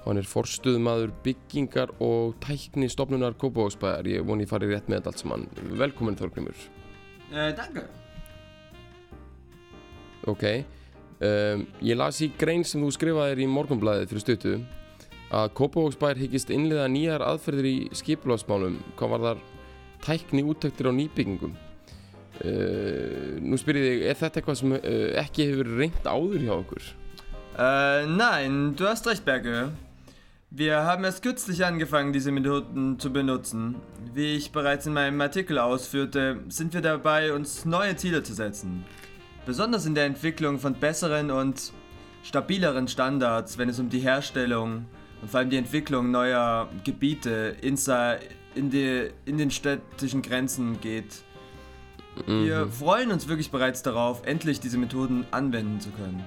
og 0.00 0.08
hann 0.08 0.18
er 0.18 0.26
forstuðmaður 0.26 1.12
byggingar 1.22 1.92
og 2.02 2.34
tækni 2.42 2.88
stopnunar 2.90 3.36
Kópavóksbæðar. 3.38 4.08
Ég 4.10 4.26
voni 4.26 4.42
ég 4.42 4.50
farið 4.50 4.74
rétt 4.74 4.90
með 4.90 4.98
þetta 4.98 5.12
allt 5.12 5.22
saman. 5.22 5.46
Velkomin 5.84 6.18
Þorgrímur. 6.18 6.66
Uh, 7.30 7.52
danke. 7.54 7.86
Ok. 10.26 10.44
Um, 11.22 11.64
ég 11.86 12.00
las 12.00 12.18
í 12.26 12.32
grein 12.42 12.66
sem 12.66 12.82
þú 12.82 12.90
skrifaðir 12.98 13.44
í 13.44 13.50
morgunblæðið 13.54 14.10
fyrir 14.10 14.26
stuttu 14.26 14.58
að 15.30 15.54
Kópavóksbær 15.54 16.18
hyggist 16.18 16.50
innliða 16.50 16.90
nýjar 16.90 17.22
aðferðir 17.22 17.70
í 17.70 17.78
skipulásmálum 17.94 18.80
hvað 18.98 19.14
var 19.14 19.26
þar 19.28 19.48
tækni 20.02 20.42
úttektir 20.48 20.90
á 20.90 20.92
nýbyggingum 20.96 21.54
nú 22.40 23.58
spyr 23.60 23.76
ég 23.76 23.86
þig, 23.86 24.02
er 24.08 24.18
þetta 24.20 24.40
eitthvað 24.40 24.58
sem 24.62 24.72
uh, 24.78 24.80
ekki 25.20 25.48
hefur 25.50 25.70
reynt 25.76 26.08
áður 26.08 26.44
hjá 26.46 26.54
okkur? 26.56 26.90
Äh, 27.58 28.06
nein, 28.06 28.74
du 28.76 28.86
hast 28.86 29.06
recht, 29.06 29.24
Berge. 29.24 29.70
Wir 30.52 30.78
haben 30.78 31.04
erst 31.04 31.22
kürzlich 31.22 31.64
angefangen, 31.64 32.12
diese 32.12 32.32
Methoden 32.32 32.98
zu 32.98 33.12
benutzen. 33.12 33.76
Wie 34.14 34.34
ich 34.36 34.50
bereits 34.50 34.86
in 34.86 34.94
meinem 34.94 35.20
Artikel 35.20 35.58
ausführte, 35.58 36.40
sind 36.48 36.74
wir 36.74 36.80
dabei, 36.80 37.32
uns 37.32 37.64
neue 37.64 37.94
Ziele 37.96 38.22
zu 38.22 38.34
setzen. 38.34 38.84
Besonders 39.46 39.86
in 39.86 39.94
der 39.94 40.06
Entwicklung 40.06 40.58
von 40.58 40.74
besseren 40.74 41.30
und 41.30 41.72
stabileren 42.22 42.88
Standards, 42.88 43.58
wenn 43.58 43.68
es 43.68 43.78
um 43.78 43.90
die 43.90 44.00
Herstellung 44.00 44.86
und 45.22 45.30
vor 45.30 45.40
allem 45.40 45.50
die 45.50 45.56
Entwicklung 45.56 46.10
neuer 46.10 46.68
Gebiete 46.84 47.56
in, 47.60 47.76
die, 48.70 49.10
in 49.26 49.38
den 49.38 49.50
städtischen 49.50 50.22
Grenzen 50.22 50.80
geht. 50.80 51.22
Wir 52.26 52.66
freuen 52.68 53.12
uns 53.12 53.28
wirklich 53.28 53.50
bereits 53.50 53.82
darauf, 53.82 54.26
endlich 54.26 54.60
diese 54.60 54.78
Methoden 54.78 55.26
anwenden 55.30 55.80
zu 55.80 55.90
können. 55.90 56.24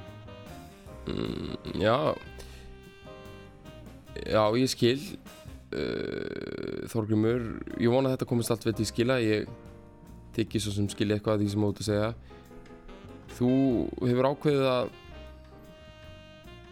Mm, 1.06 1.80
já 1.80 2.15
Já, 4.24 4.56
ég 4.56 4.69
skil 4.72 5.02
uh, 5.76 6.88
Þorgrymur 6.88 7.41
Ég 7.76 7.91
vona 7.91 8.08
að 8.08 8.13
þetta 8.15 8.28
komist 8.30 8.54
allt 8.54 8.63
vel 8.63 8.76
til 8.78 8.88
skila. 8.88 9.17
Ég 9.19 9.50
teki 10.34 10.62
svo 10.63 10.72
sem 10.72 10.88
skilja 10.89 11.17
eitthvað 11.17 11.36
af 11.36 11.43
því 11.43 11.50
sem 11.52 11.65
þú 11.65 11.72
ert 11.74 11.82
að 11.82 11.89
segja. 11.89 12.12
Þú 13.34 13.52
hefur 14.08 14.30
ákveðið 14.32 14.69
að 14.69 14.93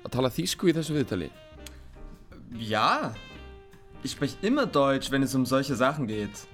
að 0.02 0.16
tala 0.16 0.32
þýsku 0.34 0.72
í 0.72 0.76
þessu 0.78 0.96
viðtali? 0.96 1.28
Ja, 2.58 3.12
ich 4.04 4.16
spreche 4.16 4.40
immer 4.42 4.66
Deutsch, 4.66 5.12
wenn 5.12 5.24
es 5.24 5.36
um 5.36 5.46
solche 5.46 5.76
Sachen 5.76 6.08
geht. 6.08 6.48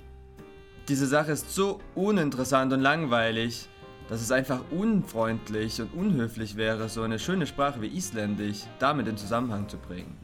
Diese 0.88 1.06
Sache 1.06 1.34
ist 1.34 1.54
so 1.54 1.82
uninteressant 1.96 2.72
und 2.72 2.80
langweilig, 2.80 3.68
dass 4.08 4.22
es 4.22 4.32
einfach 4.32 4.62
unfreundlich 4.72 5.82
und 5.82 5.94
unhöflich 5.94 6.56
wäre, 6.56 6.88
so 6.88 7.02
eine 7.02 7.20
schöne 7.20 7.46
Sprache 7.46 7.82
wie 7.82 7.88
Isländisch 7.88 8.64
damit 8.80 9.08
in 9.08 9.18
Zusammenhang 9.18 9.68
zu 9.68 9.78
bringen. 9.78 10.16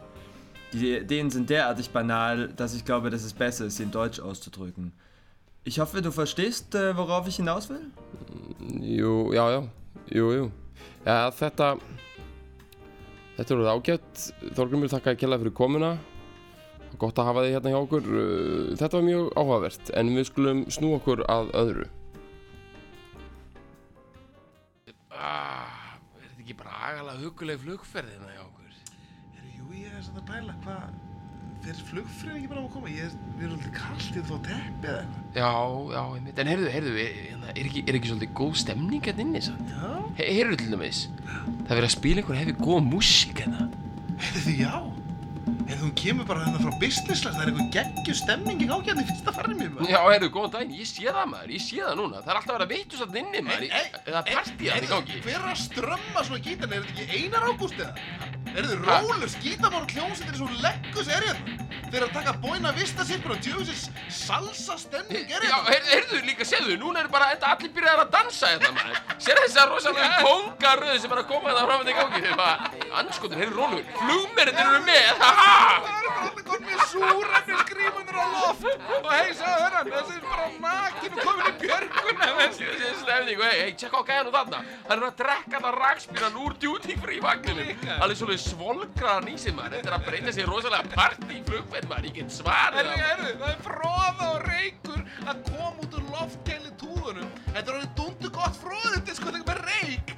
Die 0.72 0.96
Ideen 0.96 1.30
sind 1.30 1.50
derartig 1.50 1.90
banal, 1.90 2.48
dass 2.48 2.74
ich 2.74 2.86
glaube, 2.86 3.10
dass 3.10 3.24
es 3.24 3.34
besser 3.34 3.66
ist, 3.66 3.76
sie 3.76 3.84
in 3.84 3.92
Deutsch 3.92 4.22
auszudrücken. 4.22 4.94
Ich 5.66 5.80
hoffe, 5.80 6.02
du 6.02 6.12
verstehst, 6.12 6.74
äh, 6.76 6.96
worauf 6.96 7.28
ich 7.28 7.36
hinaus 7.36 7.70
will? 7.70 7.92
Jú, 8.82 9.34
já, 9.34 9.52
já, 9.52 9.68
jú, 10.10 10.32
jú 10.32 10.52
Já, 11.06 11.32
þetta 11.32 11.78
Þetta 13.34 13.56
er 13.56 13.70
ágætt 13.74 14.24
Þorgrymur 14.56 14.92
þakka 14.92 15.16
ekki 15.16 15.28
fyrir 15.28 15.54
komuna 15.58 15.98
Gott 17.02 17.20
að 17.20 17.28
hafa 17.30 17.44
þig 17.46 17.56
hérna 17.58 17.74
hjá 17.74 17.80
okkur 17.82 18.04
Uh, 18.14 18.76
Þetta 18.80 18.98
var 19.00 19.06
mjög 19.08 19.30
áhugavert 19.40 19.92
En 20.00 20.12
við 20.16 20.28
skulum 20.30 20.64
snú 20.74 20.94
okkur 20.98 21.24
að 21.32 21.50
öðru 21.62 21.88
ah, 25.14 25.96
Er 26.20 26.28
þetta 26.28 26.44
ekki 26.44 26.58
bara 26.60 26.76
agalega 26.90 27.18
huguleg 27.24 27.62
flugferðina 27.64 28.30
hjá 28.36 28.44
okkur? 28.46 28.78
Jú, 29.58 29.66
ég 29.80 29.90
er 29.98 30.06
svona 30.06 30.24
að 30.24 30.30
pæla, 30.32 30.56
hvað, 30.64 30.96
þeir 31.64 31.82
flugfrið 31.90 32.38
ekki 32.38 32.50
bara 32.52 32.64
á 32.64 32.66
að 32.66 32.72
koma? 32.76 32.92
Ég 32.94 33.06
er, 33.08 33.14
við 33.38 33.46
erum 33.48 33.58
alltaf 33.60 33.76
kallt 33.78 34.18
í 34.20 34.24
þá 34.24 34.34
teppi 34.50 34.90
eða 34.92 35.04
eitthvað. 35.04 35.22
Já, 35.40 35.52
já, 35.96 36.02
einmitt 36.18 36.42
En 36.44 36.52
heyrðu, 36.54 36.72
heyrðu, 36.76 36.96
er, 37.04 37.14
hérna, 37.30 37.54
er, 37.54 37.62
ekki, 37.70 37.86
er 37.88 38.00
ekki 38.00 38.12
svolítið 38.12 38.34
góð 38.42 38.58
stemning 38.64 39.08
hérna 39.08 39.26
inni 39.28 39.44
samt? 39.48 39.72
Já. 39.74 39.94
He 40.20 40.28
Heyrðu 40.38 40.60
til 40.62 40.74
dæmis 40.76 41.04
Það 41.24 41.72
er 41.72 41.78
verið 41.80 41.88
að 41.90 41.96
spila 41.98 42.24
einhver 42.24 42.42
hefði 42.42 42.58
góð 42.60 42.84
músík 42.92 43.44
hérna 43.46 43.70
Herru, 44.24 44.58
já. 44.60 44.74
Herru, 45.44 45.80
hún 45.86 45.94
kemur 46.00 46.26
bara 46.28 46.44
hérna 46.46 46.60
frá 46.62 46.72
businessland, 46.80 47.36
það 47.36 47.44
er 47.44 47.50
einhver 47.52 47.70
geggjur 47.76 48.18
stemming 48.20 48.62
í 48.64 48.68
gangi 48.70 48.92
hérna 48.92 49.06
fyrsta 49.10 49.34
farið 49.36 49.58
mér, 49.60 49.72
maður. 49.74 49.92
Já, 49.92 50.00
heyrðu, 50.08 50.30
góðan 50.36 50.54
daginn, 50.56 50.76
ég 50.80 50.90
sé 50.90 51.08
það 51.10 51.28
maður, 51.34 51.54
ég 51.56 51.64
sé 51.66 51.80
það 51.82 52.00
núna 52.00 52.22
Það 52.24 52.32
er 52.34 52.40
alltaf 52.40 52.54
að 52.54 52.58
vera 52.58 52.70
veitu 52.74 53.00
satt 53.00 53.18
inni 53.24 53.44
maður 53.48 53.66
Eða 53.74 54.24
partí 54.30 54.70
að 54.70 54.78
það 54.78 54.88
í 54.88 54.92
gangi 54.94 55.20
Hver 55.26 55.40
er 55.40 55.50
að 55.52 55.60
strömma 55.64 56.26
svona 56.30 56.44
gítarni? 56.48 56.80
Er 56.80 56.88
þetta 56.88 57.04
ekki 57.04 57.20
Einar 57.20 57.48
Ágúst 57.50 57.80
eða? 57.80 57.94
Er 58.54 58.70
þetta 58.70 59.02
rólur 59.04 59.34
skítamár 59.34 59.84
og 59.84 59.96
hljómsveitir 59.98 60.40
svo 60.40 60.50
leggus 60.64 61.12
er 61.12 61.28
hérna? 61.28 61.63
Þeir 61.94 62.02
eru 62.02 62.08
að 62.10 62.16
taka 62.18 62.32
bóina 62.42 62.72
vista 62.74 63.04
sirkur 63.06 63.36
og 63.36 63.42
tjóðsins 63.46 63.84
salsa 64.10 64.80
stemning 64.82 65.30
er 65.30 65.44
Já, 65.46 65.52
hérna? 65.54 65.68
heyrðu, 65.68 65.90
heyrðu 65.92 66.22
líka, 66.26 66.46
séðu, 66.50 66.78
núna 66.82 67.04
er 67.04 67.10
bara 67.14 67.28
enda 67.36 67.52
allir 67.54 67.70
byrjaðar 67.76 68.02
að 68.08 68.14
dansa 68.16 68.50
hérna 68.50 68.72
maður. 68.74 68.96
Sér 69.22 69.42
þessar 69.44 69.70
rosalega 69.70 70.24
kongaröðu 70.26 71.04
sem 71.04 71.14
er 71.14 71.22
að 71.22 71.28
koma 71.30 71.52
þetta 71.52 71.66
fram 71.68 71.84
í 71.86 71.96
gangi 72.00 72.22
Þeir 72.24 72.40
bara, 72.40 72.72
anskotin, 73.04 73.38
heyrðu 73.44 73.60
rólur, 73.60 73.84
flugmerindir 74.00 74.72
eru 74.72 74.82
með, 74.88 75.22
haha 75.22 75.52
Það 75.84 76.00
eru 76.00 76.10
bara 76.16 76.26
allir 76.32 76.48
konn 76.50 76.66
með 76.66 76.82
súrefni 76.94 77.60
skrífunir 77.62 78.18
á 78.18 78.26
loft. 78.34 78.66
Og 78.98 79.08
hei, 79.14 79.30
sagðu 79.38 79.62
hörran, 79.64 79.92
þessi 79.94 80.18
er 80.18 80.26
bara 80.32 80.48
nakin 80.66 81.14
og 81.14 81.22
komin 81.28 81.46
í 81.46 81.54
björguna 81.62 82.30
Þessi 82.42 82.70
þessi 82.72 82.92
stefning 83.04 83.38
og 83.38 83.46
hei, 83.48 83.60
hei, 83.62 83.72
tjekka 83.78 84.02
á 84.02 84.04
gæðan 84.10 84.30
og 84.32 84.36
þarna. 84.40 84.62
Hann 84.90 84.98
er 84.98 85.08
að 85.08 85.16
drekka 85.22 85.62
það 85.68 85.78
rakspíran 85.84 86.40
úr 86.44 86.58
duty 86.64 86.98
free 87.04 87.22
vagninum. 87.24 87.86
Alveg 88.00 88.20
svolítið 88.20 88.44
svolgraðan 88.48 89.30
í 89.34 89.38
sig 89.42 89.56
maður. 89.58 89.78
Þetta 89.78 89.92
er 89.92 89.98
að 89.98 90.08
breyta 90.10 90.36
sig 90.36 90.48
rosalega 90.50 90.94
partí 90.94 91.42
flugferð 91.50 91.83
maður 91.92 92.10
Ég 92.10 92.18
get 92.20 92.36
svarið 92.38 92.92
Herru, 92.92 92.98
herru, 93.04 93.32
það 93.42 93.54
er 93.54 93.62
fróða 93.68 94.30
og 94.30 94.48
reykur 94.48 95.02
að 95.24 95.44
koma 95.50 95.86
út 95.86 95.98
úr 96.00 96.10
loftkæli 96.14 96.74
túðunum 96.82 97.30
Þetta 97.54 97.64
er 97.64 97.76
alveg 97.78 97.96
dundu 98.00 98.34
gott 98.34 98.58
sko, 99.18 99.32
þetta 99.32 99.40
er 99.40 99.46
með 99.48 99.60
reyk. 99.68 100.14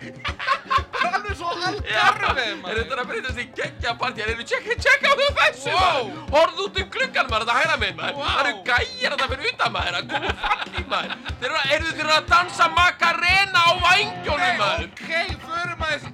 Það 0.96 1.28
er 1.30 1.36
svo 1.38 1.50
algarfið, 1.52 1.90
Er 1.92 2.56
maður. 2.62 2.80
Þetta 2.80 2.96
að 3.02 3.10
breyta 3.12 3.34
sig 3.36 3.50
geggja 3.58 3.94
partí? 4.00 4.24
Hann 4.24 4.32
er 4.34 4.48
tjekka, 4.50 4.78
tjekka 4.86 5.12
á 5.12 5.16
þessu 5.40 5.74
Wow. 5.76 6.10
maður 6.10 6.32
Horfðu 6.36 6.66
út 6.66 6.80
um 6.82 6.90
gluggan 6.96 7.30
maður, 7.32 7.46
þetta 7.46 7.58
hægra 7.60 7.78
með 7.82 7.94
maður. 8.00 8.20
Wow. 8.20 8.30
Það 8.30 8.42
eru 8.46 8.54
gæjar 8.70 9.16
þetta 9.16 9.30
fyrir 9.34 9.52
utan 9.52 9.76
maður 9.76 10.00
að 10.00 10.10
koma 10.14 10.34
fallí 10.46 10.86
maður. 10.94 11.16
Þeir 11.42 11.50
eru 11.50 11.92
að, 11.92 12.14
að 12.16 12.30
dansa 12.34 12.70
makarena 12.80 13.66
á 13.66 13.72
vangjónum 13.86 14.62
maður. 14.62 14.90
Ok, 14.90 15.12
förum 15.46 15.86
aðeins 15.90 16.08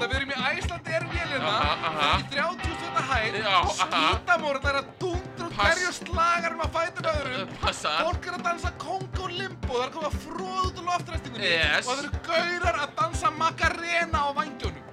þetta, 0.00 0.08
við 0.10 0.16
erum 0.20 0.30
í 0.32 0.38
Æslandi 0.50 0.94
ervélina 0.98 1.50
Aha, 1.50 1.74
aha. 1.90 2.10
Í 2.20 2.28
30 2.34 2.76
stundar 2.80 3.06
hæð 3.10 3.38
Já, 3.40 3.54
aha. 3.54 4.02
Skítamórn 4.10 4.68
er 4.70 4.78
að 4.80 4.90
dundra 5.02 5.48
Pass. 5.50 5.60
hverju 5.60 5.92
slagarum 6.00 6.62
að 6.64 6.70
fæta 6.76 7.14
öðrum 7.14 7.54
Passa 7.60 7.94
Fólk 8.00 8.28
er 8.30 8.36
að 8.38 8.44
dansa 8.48 8.72
kongo 8.84 9.26
og 9.26 9.34
limbo, 9.36 9.80
það 9.80 9.98
er 10.00 10.08
að 10.10 10.18
fróða 10.24 10.62
út 10.70 10.80
úr 10.80 10.88
loftræstingunni 10.90 11.50
Yes. 11.50 11.86
Og 11.86 11.92
það 11.92 12.04
eru 12.04 12.22
gaurar 12.30 12.80
að 12.86 12.94
dansa 13.00 13.32
makarena 13.40 14.24
á 14.24 14.28
vangjónum 14.40 14.86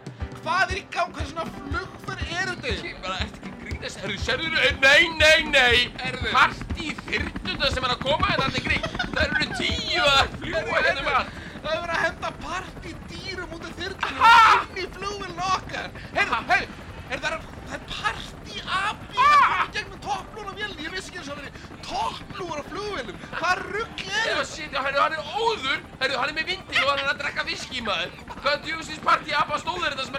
Hvað 0.44 0.72
er 0.72 0.78
í 0.80 0.84
gang, 0.94 1.10
hvað 1.16 1.32
svona 1.32 1.46
flugferð 1.58 2.36
eru 2.42 2.54
þetta? 2.62 2.88
Ég 2.88 3.00
bara, 3.04 3.18
ertu 3.26 3.42
ekki 3.42 3.56
grínast? 3.64 3.98
Herru, 4.04 4.18
serðu, 4.24 4.52
nei, 4.84 5.02
nei, 5.20 5.40
nei 5.52 5.78
Heyrðu. 6.04 6.30
Partí 6.32 6.94
þyrtunda 7.08 7.72
sem 7.74 7.88
er 7.88 7.96
að 7.96 8.04
koma 8.06 8.30
hérna 8.32 8.48
allir 8.48 8.64
grín 8.68 8.86
Það 9.18 9.24
eru 9.26 9.50
tíu 9.58 10.06
að 10.08 10.38
fljúa 10.38 10.64
hérna 10.86 11.04
með 11.04 11.18
allt 11.18 11.36
Það 11.58 11.74
er 11.74 11.82
verið 11.84 11.96
að 11.98 12.04
henda 12.06 12.32
partí 12.46 12.94
dýrum 13.38 13.54
út 13.54 13.66
af 13.66 13.74
þyrlunum 13.78 14.22
Ha? 14.24 14.66
inn 14.74 14.82
í 14.82 14.88
flugvélun 14.96 15.42
okkar. 15.54 15.90
Heyrðu, 16.16 16.38
heyrðu, 16.50 16.68
heyrðu, 17.10 17.24
það 17.24 17.36
er, 17.36 17.44
það 17.68 17.76
er 17.78 17.84
partí 17.92 18.62
api 18.78 19.20
að 19.22 19.42
koma 19.44 19.68
gegnum 19.76 20.02
topplún 20.08 20.50
á 20.50 20.54
vélunni 20.58 20.88
Ég 20.88 20.96
vissi 20.96 21.12
ekki 21.12 21.20
eins 21.22 21.30
og 21.30 21.38
það 21.38 21.44
verið 21.44 21.54
topplúar 21.88 22.62
á 22.62 22.66
flugvélum. 22.72 23.20
Hvað 23.38 23.62
rugg 23.76 24.06
er 24.08 24.42
shit, 24.50 24.72
já, 24.74 24.82
herru, 24.82 25.04
hann 25.04 25.18
er 25.18 25.30
óður. 25.38 25.84
Herru, 26.02 26.18
hann 26.18 26.32
er 26.34 26.38
með 26.40 26.50
vindil 26.54 26.84
og 26.84 26.92
hann 26.92 27.04
er 27.04 27.12
að 27.14 27.22
drekka 27.22 27.46
viski, 27.48 27.84
maður 27.86 28.18
Hvaða 28.38 28.58
djúsins 28.66 29.02
partí 29.06 29.34
apa 29.34 29.58
stóður 29.62 29.94
þetta 29.94 30.08
sem 30.08 30.17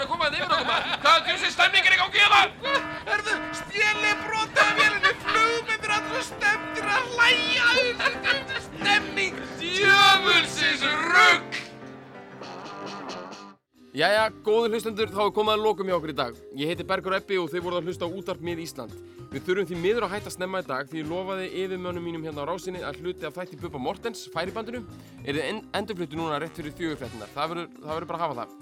góður 14.48 14.72
hlustendur, 14.72 15.10
þá 15.12 15.20
er 15.26 15.32
komið 15.36 15.54
að 15.54 15.64
lokum 15.66 15.88
hjá 15.90 15.94
okkur 15.98 16.10
í 16.12 16.16
dag. 16.16 16.36
Ég 16.56 16.70
heiti 16.70 16.84
Bergur 16.88 17.16
Eppi 17.18 17.36
og 17.36 17.50
þið 17.52 17.64
voruð 17.66 17.80
að 17.82 17.88
hlusta 17.90 18.06
á 18.08 18.14
útarp 18.16 18.44
mið 18.44 18.62
Ísland. 18.64 18.94
Við 19.28 19.44
þurfum 19.44 19.66
því 19.68 19.80
miður 19.82 20.06
að 20.06 20.12
hætta 20.14 20.32
snemma 20.32 20.62
í 20.62 20.68
dag 20.68 20.88
því 20.88 21.02
ég 21.02 21.10
lofaði 21.10 21.48
yfirmönnum 21.62 22.06
mínum 22.08 22.24
hérna 22.24 22.46
á 22.46 22.48
rásinni 22.48 22.80
að 22.80 23.02
hluti 23.02 23.28
af 23.28 23.36
þætti 23.36 23.58
Bubba 23.60 23.82
Mortens, 23.84 24.24
færibandinu, 24.32 24.80
er 25.20 25.36
þið 25.36 25.44
en 25.50 25.60
endurflutu 25.76 26.16
núna 26.16 26.40
rétt 26.40 26.56
fyrir 26.56 26.72
fjögurfréttinar. 26.78 27.34
Það 27.34 27.54
verður 27.58 28.08
bara 28.08 28.16
að 28.16 28.24
hafa 28.24 28.38
það. 28.40 28.56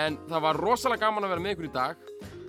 En 0.00 0.18
það 0.26 0.44
var 0.48 0.60
rosalega 0.64 1.06
gaman 1.06 1.28
að 1.28 1.34
vera 1.36 1.44
með 1.46 1.54
ykkur 1.54 1.68
í 1.68 1.74
dag. 1.78 2.06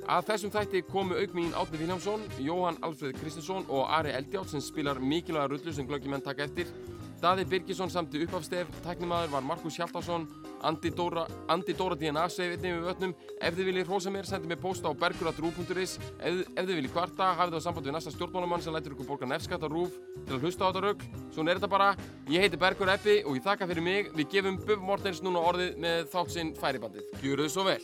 Að 0.09 0.29
þessum 0.31 0.55
þætti 0.55 0.85
komu 0.89 1.19
auk 1.19 1.35
mín 1.37 1.53
Átni 1.53 1.83
Viljámsson, 1.83 2.23
Jóhann 2.41 2.81
Alfred 2.81 3.19
Kristinsson 3.21 3.69
og 3.69 3.85
Ari 3.93 4.15
Eldjátt 4.17 4.49
sem 4.49 4.63
spilar 4.65 4.97
mikilvæga 4.97 5.51
rullu 5.51 5.75
sem 5.75 5.85
glöggi 5.85 6.09
menn 6.09 6.25
taka 6.25 6.49
eftir. 6.49 6.73
Daði 7.19 7.43
Birgisson 7.51 7.89
samti 7.91 8.21
uppafstef, 8.23 8.69
tæknimaður 8.85 9.33
var 9.33 9.43
Markus 9.43 9.75
Hjaltarsson, 9.75 10.23
Andi 10.63 10.91
Dóra, 10.95 11.25
Andi 11.51 11.73
Dóra 11.75 11.97
DNA 11.99 12.21
segi 12.31 12.55
einnig 12.55 12.77
við 12.77 12.85
vötnum. 12.87 13.15
Ef 13.43 13.57
þið 13.57 13.67
viljið 13.69 13.89
hrósa 13.89 14.13
mér, 14.13 14.27
sendið 14.29 14.53
mér 14.53 14.61
posta 14.61 14.87
á 14.87 14.95
bergur.rúf.is. 15.01 15.97
Ef, 15.99 16.39
ef 16.47 16.61
þið 16.61 16.71
viljið 16.77 16.93
kvarta, 16.95 17.33
hafið 17.39 17.57
það 17.57 17.65
samband 17.65 17.89
við 17.89 17.95
næsta 17.97 18.13
stjórnmálamann 18.15 18.63
sem 18.63 18.75
lætur 18.75 18.95
ykkur 18.95 19.09
borga 19.09 19.29
nefskatt 19.33 19.65
á 19.67 19.69
rúf 19.71 19.97
til 20.15 20.37
að 20.37 20.47
hlusta 20.47 20.63
á 20.63 20.69
þetta 20.69 20.83
rugg. 20.85 21.03
Svona 21.35 21.51
er 21.51 21.59
þetta 21.59 21.71
bara. 21.75 21.89
Ég 22.31 22.45
heiti 22.45 22.61
Bergur 22.61 22.93
Eppi 22.95 23.17
og 23.25 23.35
ég 23.35 23.47
þakka 23.47 23.67
fyrir 23.71 23.87
mig. 23.89 24.13
Við 24.15 24.31
gefum 24.37 24.61
Bubba 24.63 24.91
Mortens 24.91 25.19
núna 25.25 25.43
orðið 25.43 25.75
með 25.83 26.07
þátt 26.13 26.35
sinn 26.37 26.53
færibandið. 26.59 27.11
Gjöru 27.23 27.47
þið 27.47 27.55
svo 27.55 27.67
vel. 27.67 27.81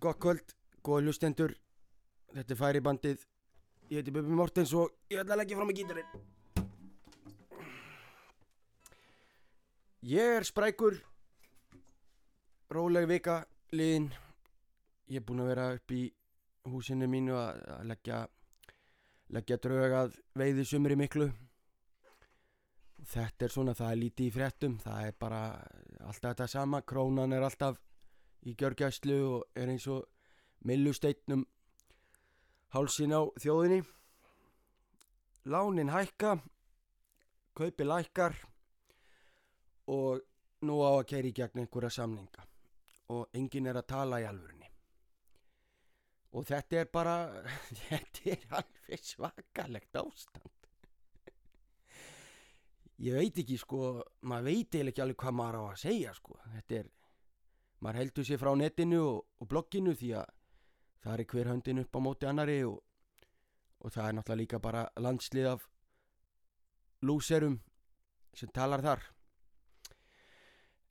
Gott 0.00 0.20
kvöld, 0.20 0.56
góða 0.84 1.08
hlustendur 1.08 1.56
Þetta 2.30 2.54
er 2.54 2.58
færibandið 2.60 3.24
Ég 3.90 4.00
heiti 4.00 4.14
Bubi 4.14 4.36
Mortens 4.38 4.72
og 4.78 4.94
ég 5.10 5.20
ætla 5.20 5.34
að 5.34 5.42
leggja 5.42 5.58
fram 5.58 5.72
í 5.72 5.76
gítarinn 5.80 6.39
Ég 10.00 10.38
er 10.38 10.46
sprækur. 10.48 10.94
Róleg 12.72 13.04
vika 13.04 13.42
liðin. 13.76 14.06
Ég 15.12 15.20
er 15.20 15.24
búinn 15.28 15.42
að 15.44 15.50
vera 15.50 15.66
upp 15.74 15.92
í 15.92 16.06
húsinu 16.72 17.04
mínu 17.10 17.34
að, 17.36 17.58
að 17.74 17.82
leggja 17.90 18.20
leggja 19.36 19.58
drög 19.60 19.96
að 19.98 20.16
veiði 20.40 20.64
sumri 20.64 20.96
miklu. 20.96 21.26
Þetta 23.10 23.44
er 23.44 23.52
svona, 23.52 23.74
það 23.76 23.92
er 23.92 24.00
lítið 24.00 24.30
í 24.30 24.32
fréttum. 24.38 24.78
Það 24.80 25.04
er 25.10 25.18
bara 25.20 25.42
alltaf 26.00 26.30
þetta 26.30 26.46
sama. 26.48 26.80
Krónan 26.80 27.36
er 27.36 27.44
alltaf 27.44 27.76
í 28.48 28.54
gjörgæslu 28.56 29.18
og 29.34 29.44
er 29.52 29.68
eins 29.68 29.84
og 29.92 30.06
millusteinnum 30.64 31.44
hálsin 32.72 33.12
á 33.12 33.20
þjóðinni. 33.36 33.82
Lánin 35.44 35.92
hækka 35.92 36.38
kaupi 37.52 37.84
lækkar 37.84 38.40
og 39.90 40.22
nú 40.66 40.78
á 40.84 40.90
að 40.92 41.06
keira 41.12 41.30
í 41.30 41.34
gegn 41.36 41.62
einhverja 41.64 41.90
samninga. 41.98 42.46
Og 43.10 43.34
enginn 43.34 43.66
er 43.66 43.80
að 43.80 43.88
tala 43.90 44.20
í 44.22 44.26
alvörunni. 44.28 44.68
Og 46.38 46.46
þetta 46.46 46.78
er 46.78 46.90
bara 46.94 47.16
þetta 47.88 48.34
er 48.36 48.44
alveg 48.60 49.04
svakalegt 49.06 49.98
ástand. 49.98 50.56
Ég 53.00 53.16
veit 53.16 53.38
ekki 53.40 53.56
sko 53.56 53.78
maður 54.28 54.50
veit 54.50 54.74
eiginlega 54.74 54.92
ekki 54.92 55.02
alveg 55.06 55.22
hvað 55.22 55.36
maður 55.38 55.58
á 55.58 55.62
að 55.70 55.80
segja 55.82 56.12
sko. 56.14 56.36
Þetta 56.54 56.82
er 56.82 56.90
maður 57.80 58.00
heldur 58.02 58.28
sér 58.28 58.40
frá 58.42 58.52
netinu 58.60 59.00
og, 59.06 59.20
og 59.40 59.48
blogginu 59.48 59.96
því 59.96 60.12
að 60.20 60.34
það 61.00 61.14
er 61.14 61.28
hver 61.32 61.50
höndin 61.50 61.80
upp 61.80 61.96
á 61.96 62.00
móti 62.04 62.28
annari 62.28 62.58
og, 62.68 62.76
og 63.80 63.94
það 63.94 64.06
er 64.06 64.16
náttúrulega 64.18 64.42
líka 64.42 64.60
bara 64.60 64.84
landslið 65.00 65.48
af 65.54 65.64
lúserum 67.08 67.56
sem 68.36 68.52
talar 68.52 68.84
þar 68.84 69.08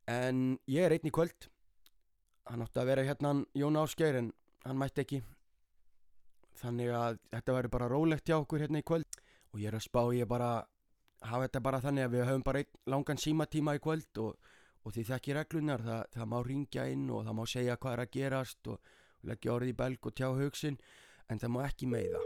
en 0.10 0.58
ég 0.70 0.86
er 0.86 0.96
einn 0.96 1.10
í 1.10 1.14
kvöld. 1.14 1.50
Hann 2.50 2.66
átti 2.66 2.82
að 2.82 2.90
vera 2.90 3.06
hérna 3.06 3.34
Jón 3.58 3.78
Ásgeir 3.78 4.18
en 4.18 4.32
hann 4.66 4.80
mætti 4.80 5.06
ekki. 5.06 5.20
Þannig 6.60 6.94
að 6.96 7.20
þetta 7.30 7.56
verður 7.56 7.76
bara 7.76 7.90
rólegt 7.92 8.30
hjá 8.30 8.40
okkur 8.40 8.66
hérna 8.66 8.82
í 8.82 8.88
kvöld. 8.88 9.20
Og 9.54 9.62
ég 9.62 9.70
er 9.70 9.78
að 9.78 9.86
spá 9.86 10.02
ég 10.16 10.30
bara 10.30 10.50
hafa 11.26 11.46
þetta 11.46 11.62
bara 11.62 11.82
þannig 11.84 12.08
að 12.08 12.16
við 12.16 12.26
höfum 12.30 12.48
bara 12.48 12.64
einn 12.64 12.82
langan 12.94 13.22
símatíma 13.22 13.76
í 13.78 13.84
kvöld 13.84 14.22
og, 14.24 14.50
og 14.86 14.96
því 14.96 15.06
þekki 15.12 15.36
reglunar 15.36 15.84
það, 15.84 16.04
það 16.16 16.30
má 16.34 16.38
ringja 16.48 16.86
inn 16.90 17.08
og 17.12 17.26
það 17.28 17.38
má 17.38 17.46
segja 17.54 17.78
hvað 17.78 17.96
er 17.96 18.04
að 18.04 18.14
gerast 18.16 18.70
og, 18.72 18.92
og 19.20 19.32
leggja 19.32 19.56
orðið 19.56 19.74
í 19.74 19.80
belg 19.82 20.10
og 20.10 20.16
tjá 20.16 20.30
hugsin 20.30 20.78
en 21.30 21.42
það 21.42 21.54
má 21.56 21.60
ekki 21.68 21.90
meiða. 21.92 22.22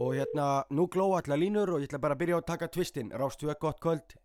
Og 0.00 0.16
hérna 0.16 0.48
nú 0.72 0.88
glóa 0.88 1.20
allar 1.20 1.40
línur 1.40 1.74
og 1.74 1.82
ég 1.82 1.90
ætla 1.90 2.00
bara 2.02 2.16
að 2.16 2.24
byrja 2.24 2.40
að 2.40 2.48
taka 2.48 2.70
tvistin 2.72 3.12
Rástu 3.12 3.48
við 3.48 3.60
gott 3.60 3.80
kvöld 3.84 4.16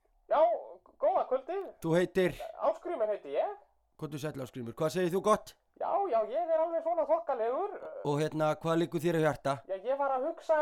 Já, 1.26 1.30
góða 1.30 1.46
kvöldið. 1.46 1.68
Þú 1.82 1.94
heitir, 1.96 2.34
Áskrymur 2.62 3.08
heiti 3.10 3.32
ég. 3.34 3.54
hvað 3.98 4.12
þú 4.12 4.20
sætla 4.20 4.44
áskrimur, 4.44 4.74
hvað 4.76 4.90
segir 4.92 5.12
þú 5.14 5.22
gott? 5.24 5.56
Já, 5.76 5.92
já, 6.08 6.20
ég 6.32 6.52
er 6.54 6.60
alveg 6.60 6.84
svona 6.84 7.06
þokkalegur. 7.06 7.72
Og 8.06 8.20
hérna, 8.22 8.56
hvað 8.62 8.78
liggur 8.80 9.00
þér 9.04 9.18
á 9.20 9.22
hjarta? 9.26 9.54
Já, 9.68 9.76
ég 9.84 9.98
var 9.98 10.12
að 10.16 10.28
hugsa, 10.30 10.58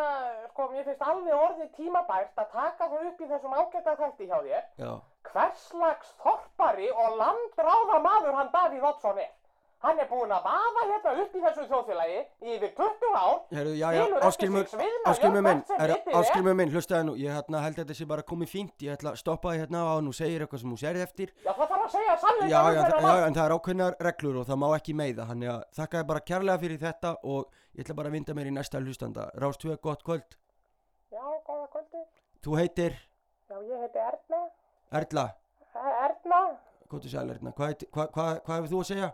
sko, 0.50 0.68
mér 0.72 0.84
finnst 0.88 1.02
alveg 1.02 1.34
orðið 1.34 1.70
tímabært 1.78 2.38
að 2.38 2.52
taka 2.54 2.88
það 2.90 3.08
upp 3.10 3.22
í 3.22 3.28
þessum 3.30 3.54
ágæta 3.54 3.96
þætti 4.00 4.28
hjá 4.30 4.40
þér. 4.48 4.64
Já, 4.78 4.94
Hvers 5.34 5.68
slags 5.70 6.14
þorpari 6.24 6.90
og 6.92 7.18
landráða 7.20 8.00
maður 8.02 8.34
hann 8.40 8.52
Davíð 8.54 8.84
Oddsson 8.90 9.18
er. 9.20 9.32
Hann 9.84 10.00
er 10.00 10.08
búinn 10.08 10.32
að 10.32 10.46
vaða 10.48 10.84
hérna 10.88 11.14
upp 11.20 11.34
í 11.36 11.40
þessu 11.44 11.64
þjóðfélagi 11.68 12.20
í 12.48 12.54
yfir 12.56 12.70
20 12.78 13.16
ár. 13.20 13.40
herru, 13.52 13.72
já, 13.76 13.88
já, 13.92 13.98
jörð 14.00 14.14
minn, 15.44 15.64
er. 15.76 16.14
áskrimur 16.16 16.54
minn, 16.56 16.70
hlustaði 16.72 17.08
nú, 17.10 17.16
ég 17.20 17.34
hérna 17.36 17.60
held 17.66 17.76
að 17.76 17.82
þetta 17.82 17.98
sé 17.98 18.06
bara 18.08 18.24
komið 18.24 18.52
fínt, 18.54 18.76
ég 18.86 18.94
ætla 18.96 19.12
að 19.12 19.18
stoppa 19.20 19.52
þig 19.52 19.66
hérna 19.66 19.82
á 19.84 19.96
nú 20.00 20.14
segir 20.16 20.46
eitthvað 20.46 20.62
sem 20.62 20.72
þú 20.72 20.78
segir 20.80 21.04
eftir. 21.04 21.34
Já, 21.44 21.52
það 21.52 21.68
þarf 21.74 21.84
að 21.84 21.92
segja 21.98 22.16
sannleika 22.22 22.48
Já, 22.54 22.62
já, 22.64 22.80
já, 22.80 23.02
mann. 23.04 23.24
en 23.28 23.36
það 23.36 23.44
er 23.50 23.56
ákveðnar 23.58 23.98
reglur 24.08 24.38
og 24.40 24.48
það 24.48 24.62
má 24.64 24.68
ekki 24.78 24.96
meiða, 24.96 25.26
þannig 25.34 25.52
að 25.52 25.66
þakka 25.80 25.98
þér 26.00 26.08
bara 26.14 26.26
kærlega 26.32 26.62
fyrir 26.64 26.80
þetta 26.86 27.12
og 27.34 27.58
ég 27.74 27.84
ætla 27.84 27.96
bara 28.00 28.08
að 28.08 28.16
vinda 28.16 28.36
mér 28.40 28.48
í 28.48 28.54
næsta 28.56 28.80
hlustanda. 28.80 29.26
Rást 29.36 29.66
þú 29.66 29.76
gott 29.84 30.04
kvöld, 30.08 30.38
Já, 31.12 31.26
góða 31.44 31.68
kvöldið. 31.76 32.08
þú 32.40 32.56
heitir 32.62 32.96
Já, 33.52 33.60
ég 33.60 33.84
heiti 33.84 34.00
Erna. 34.00 34.42
Erla, 34.94 35.28
Erna. 35.76 36.42
hvað 36.88 38.56
hefur 38.56 38.72
þú 38.72 38.80
að 38.80 38.88
segja? 38.88 39.12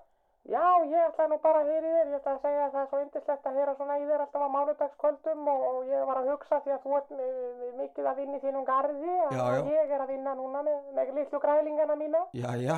Já, 0.47 0.63
ég 0.87 1.01
ætla 1.03 1.25
nú 1.29 1.37
bara 1.43 1.59
að 1.61 1.67
heyra 1.69 1.87
í 1.89 1.91
þér, 1.93 2.07
ég 2.09 2.15
ætla 2.19 2.31
að 2.33 2.39
segja 2.45 2.61
að 2.65 2.71
það 2.73 2.81
er 2.81 2.87
svo 2.89 2.99
yndislegt 3.03 3.45
að 3.49 3.57
heyra 3.59 3.73
svona 3.77 3.97
í 3.99 4.05
þér 4.07 4.21
alltaf 4.23 4.41
á 4.41 4.49
mánudagskvöldum 4.55 5.41
og, 5.51 5.65
og 5.69 5.89
ég 5.91 6.05
var 6.09 6.19
að 6.21 6.29
hugsa 6.31 6.59
því 6.63 6.71
að 6.73 6.85
þú 6.85 6.95
ert 6.99 7.11
mi- 7.19 7.27
mi- 7.59 7.73
mikið 7.83 8.07
að 8.09 8.17
vinna 8.21 8.39
í 8.39 8.41
þínum 8.45 8.65
garði 8.65 9.13
og 9.25 9.35
Já, 9.35 9.43
já. 9.53 9.61
ég 9.75 9.91
er 9.97 10.01
að 10.05 10.11
vinna 10.15 10.33
núna 10.39 10.63
með, 10.65 10.79
með 10.95 11.11
litlu 11.19 11.39
grælingana 11.43 11.95
mína. 11.99 12.21
Já, 12.33 12.49
já, 12.63 12.77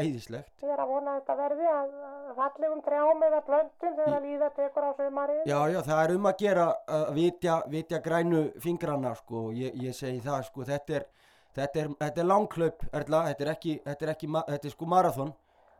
æðislegt. 0.00 0.50
Ég 0.66 0.72
er 0.74 0.82
að 0.82 0.90
vona 0.96 1.14
að 1.14 1.20
þetta 1.20 1.36
verði 1.42 1.68
að 1.76 1.94
fallegum 2.40 2.82
trjám 2.88 3.22
eða 3.28 3.40
plöntum 3.52 3.94
þegar 4.00 4.16
að 4.18 4.26
líða 4.26 4.50
tekur 4.58 4.88
á 4.88 4.92
sumarið. 4.98 5.42
Já, 5.46 5.58
já, 5.76 5.80
það 5.86 6.02
er 6.08 6.16
um 6.16 6.26
að 6.32 6.36
gera 6.42 6.66
að 6.98 7.06
vitja, 7.20 7.60
vitja 7.76 8.02
grænu 8.02 8.42
fingrana, 8.66 9.14
sko, 9.14 9.50
ég, 9.54 9.78
ég 9.78 9.94
segi 9.94 10.18
það, 10.26 10.42
sko, 10.50 10.66
þetta 10.72 10.98
er, 11.00 11.06
þetta 11.54 11.84
er, 11.84 11.94
þetta 12.02 12.20
er 12.24 12.30
langklaup, 12.34 12.82
Erla, 12.92 13.22
þetta 13.30 13.46
er 13.46 13.52
ekki, 13.54 13.78
þetta 13.86 14.04
er 14.08 14.14
ekki, 14.16 14.32
þetta 14.50 14.66
er 14.66 14.74
sko 14.74 14.90
marathon, 14.90 15.34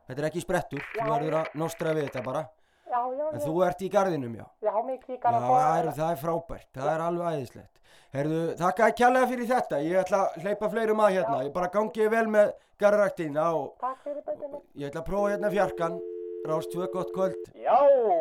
þetta 0.06 0.22
er 0.22 0.28
ekki 0.30 0.40
sprettur, 0.44 0.82
Já, 0.96 1.02
þú 1.04 1.10
verður 1.12 1.38
að 1.40 1.54
nostra 1.62 1.94
við 1.96 2.08
þetta 2.08 2.22
bara, 2.26 2.42
Já, 2.86 3.00
já, 3.12 3.24
en 3.32 3.40
já. 3.40 3.44
þú 3.46 3.54
ert 3.66 3.80
í 3.82 3.88
garðinum, 3.92 4.34
já. 4.38 4.46
Já, 4.62 4.72
mikið 4.86 5.10
í 5.10 5.16
Já, 5.16 5.22
garð 5.26 5.46
það 5.46 5.78
er, 5.80 5.88
það 6.00 6.10
er 6.14 6.20
frábært, 6.22 6.68
það 6.76 6.92
er 6.94 7.00
alveg 7.06 7.34
æðislegt. 7.36 7.72
Herðu, 8.16 8.40
þakka 8.56 8.84
að 8.86 8.94
kjærlega 9.00 9.26
fyrir 9.32 9.48
þetta, 9.50 9.78
ég 9.84 9.98
ætla 10.00 10.18
að 10.22 10.36
hleypa 10.44 10.68
fleirum 10.72 11.00
að 11.04 11.14
hérna, 11.16 11.38
ég 11.44 11.52
bara 11.52 11.68
gangi 11.74 12.06
vel 12.08 12.26
með 12.32 12.52
garðræktina 12.80 13.46
og 13.58 13.66
Takk 13.82 13.98
fyrir 14.06 14.22
bætinu. 14.24 14.60
ég 14.78 14.88
ætla 14.88 15.02
að 15.02 15.08
prófa 15.10 15.32
hérna 15.34 15.50
fjarkan, 15.52 15.98
rást 16.46 16.70
tvö 16.72 16.86
gott 16.94 17.10
kvöld, 17.12 17.50
Já, 17.58 17.76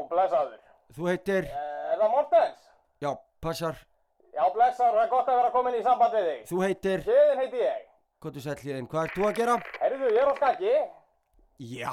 blessaður. 0.10 0.58
þú 0.98 1.08
heitir, 1.12 1.46
Er 1.54 2.00
það 2.02 2.12
Mortens? 2.16 2.66
já, 3.06 3.12
passar, 3.40 3.76
Já, 4.36 4.44
blessaður, 4.52 4.98
það 4.98 5.04
er 5.06 5.10
gott 5.14 5.30
að 5.32 5.38
vera 5.40 5.52
komin 5.54 5.76
í 5.80 5.84
samband 5.86 6.14
við 6.18 6.26
þig. 6.32 6.44
þú 6.50 6.62
heitir, 6.66 7.06
Hliðin 7.06 7.40
heiti 7.46 7.62
ég. 7.62 7.82
hvað 8.20 8.34
þú 8.42 8.50
ert 9.06 9.16
þú 9.16 9.28
að 9.30 9.36
gera? 9.40 9.56
Herðu, 9.80 10.10
ég 10.12 10.22
er 10.26 10.28
á 10.28 10.36
skakki. 10.36 10.76
Já, 11.58 11.88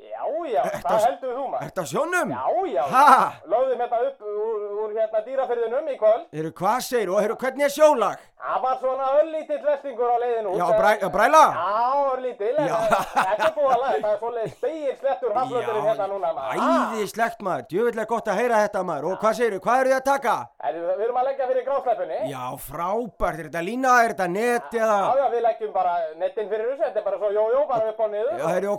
Já, 0.00 0.22
já, 0.48 0.62
á- 0.64 1.00
heldur 1.04 1.34
þú 1.36 1.44
maður? 1.52 1.72
á 1.76 1.84
sjónum? 1.84 2.28
Já, 2.32 2.44
já, 2.72 2.82
Ha? 2.88 3.32
lögðum 3.44 3.80
hérna 3.82 3.98
upp 4.08 4.20
úr, 4.22 4.60
úr 4.84 4.90
hérna 4.96 5.20
dýrafyrðinum 5.26 5.88
í 5.92 5.96
kvöld. 6.00 6.24
Eru 6.32 6.50
hvað 6.52 6.80
segir 6.80 7.10
og 7.12 7.20
eru 7.22 7.36
hvernig 7.36 7.64
er 7.64 7.68
sjólag? 7.76 8.16
Það 8.46 8.62
var 8.62 8.76
svona 8.80 9.06
öllítill 9.20 9.64
lestingur 9.66 10.08
á 10.08 10.16
leiðin 10.22 10.46
út. 10.48 10.56
Já, 10.56 10.66
bræ, 10.78 11.08
bræla? 11.12 11.42
Já, 11.52 12.66
Já. 12.68 12.78
þetta 13.12 13.44
er 13.46 13.52
búið 13.56 13.72
að 13.74 13.80
laga. 13.84 14.00
Það 14.00 14.12
er 14.12 14.18
svolítið 14.18 14.50
spegir 14.56 14.96
slettur 15.00 15.32
haflöturinn 15.34 15.86
hérna 15.88 16.06
núna 16.08 16.32
maður. 16.32 16.56
Æðislegt 16.56 17.40
maður, 17.42 17.66
djöfullega 17.68 18.06
gott 18.06 18.26
að 18.28 18.38
heyra 18.40 18.56
þetta 18.64 18.82
maður 18.84 19.04
og 19.12 19.18
hvað 19.20 19.34
segir 19.40 19.60
hvað 19.60 19.80
eru 19.80 19.90
þið 19.90 19.96
að 20.00 20.04
taka? 20.04 20.36
Herðu, 20.64 20.80
við 20.96 21.04
erum 21.04 21.16
að 21.20 21.24
leggja 21.28 21.46
fyrir 21.52 21.64
grásleppunni. 21.68 22.18
Já, 22.30 22.44
frábært, 22.56 23.38
er 23.40 23.48
þetta 23.50 23.64
lína, 23.68 23.92
er 24.04 24.14
þetta 24.14 24.28
net? 24.30 24.70
Já, 24.72 24.92
já, 25.20 25.26
við 25.36 25.42
leggjum 25.48 25.72
bara 25.72 25.94
nettin 26.16 26.48
fyrir 26.48 26.66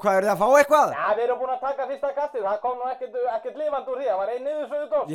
er 0.08 0.14
hvað 0.14 0.18
eru 0.18 0.28
þið 0.28 0.34
að 0.34 0.40
fá 0.42 0.48
eitthvað? 0.58 0.90
Já, 0.96 1.08
við 1.18 1.24
erum 1.26 1.40
búin 1.42 1.54
að 1.54 1.64
taka 1.68 1.88
fyrsta 1.92 2.10
kastið, 2.16 2.48
það 2.48 2.60
kom 2.64 2.76
nú 2.78 2.86
ekkert, 2.94 3.58
lifandi 3.58 3.92
úr 3.92 4.00
því, 4.00 4.08
það 4.08 4.20
var 4.22 4.30
einn 4.34 4.46
niður 4.48 4.68
sögðu 4.72 4.88
dós. 4.94 5.08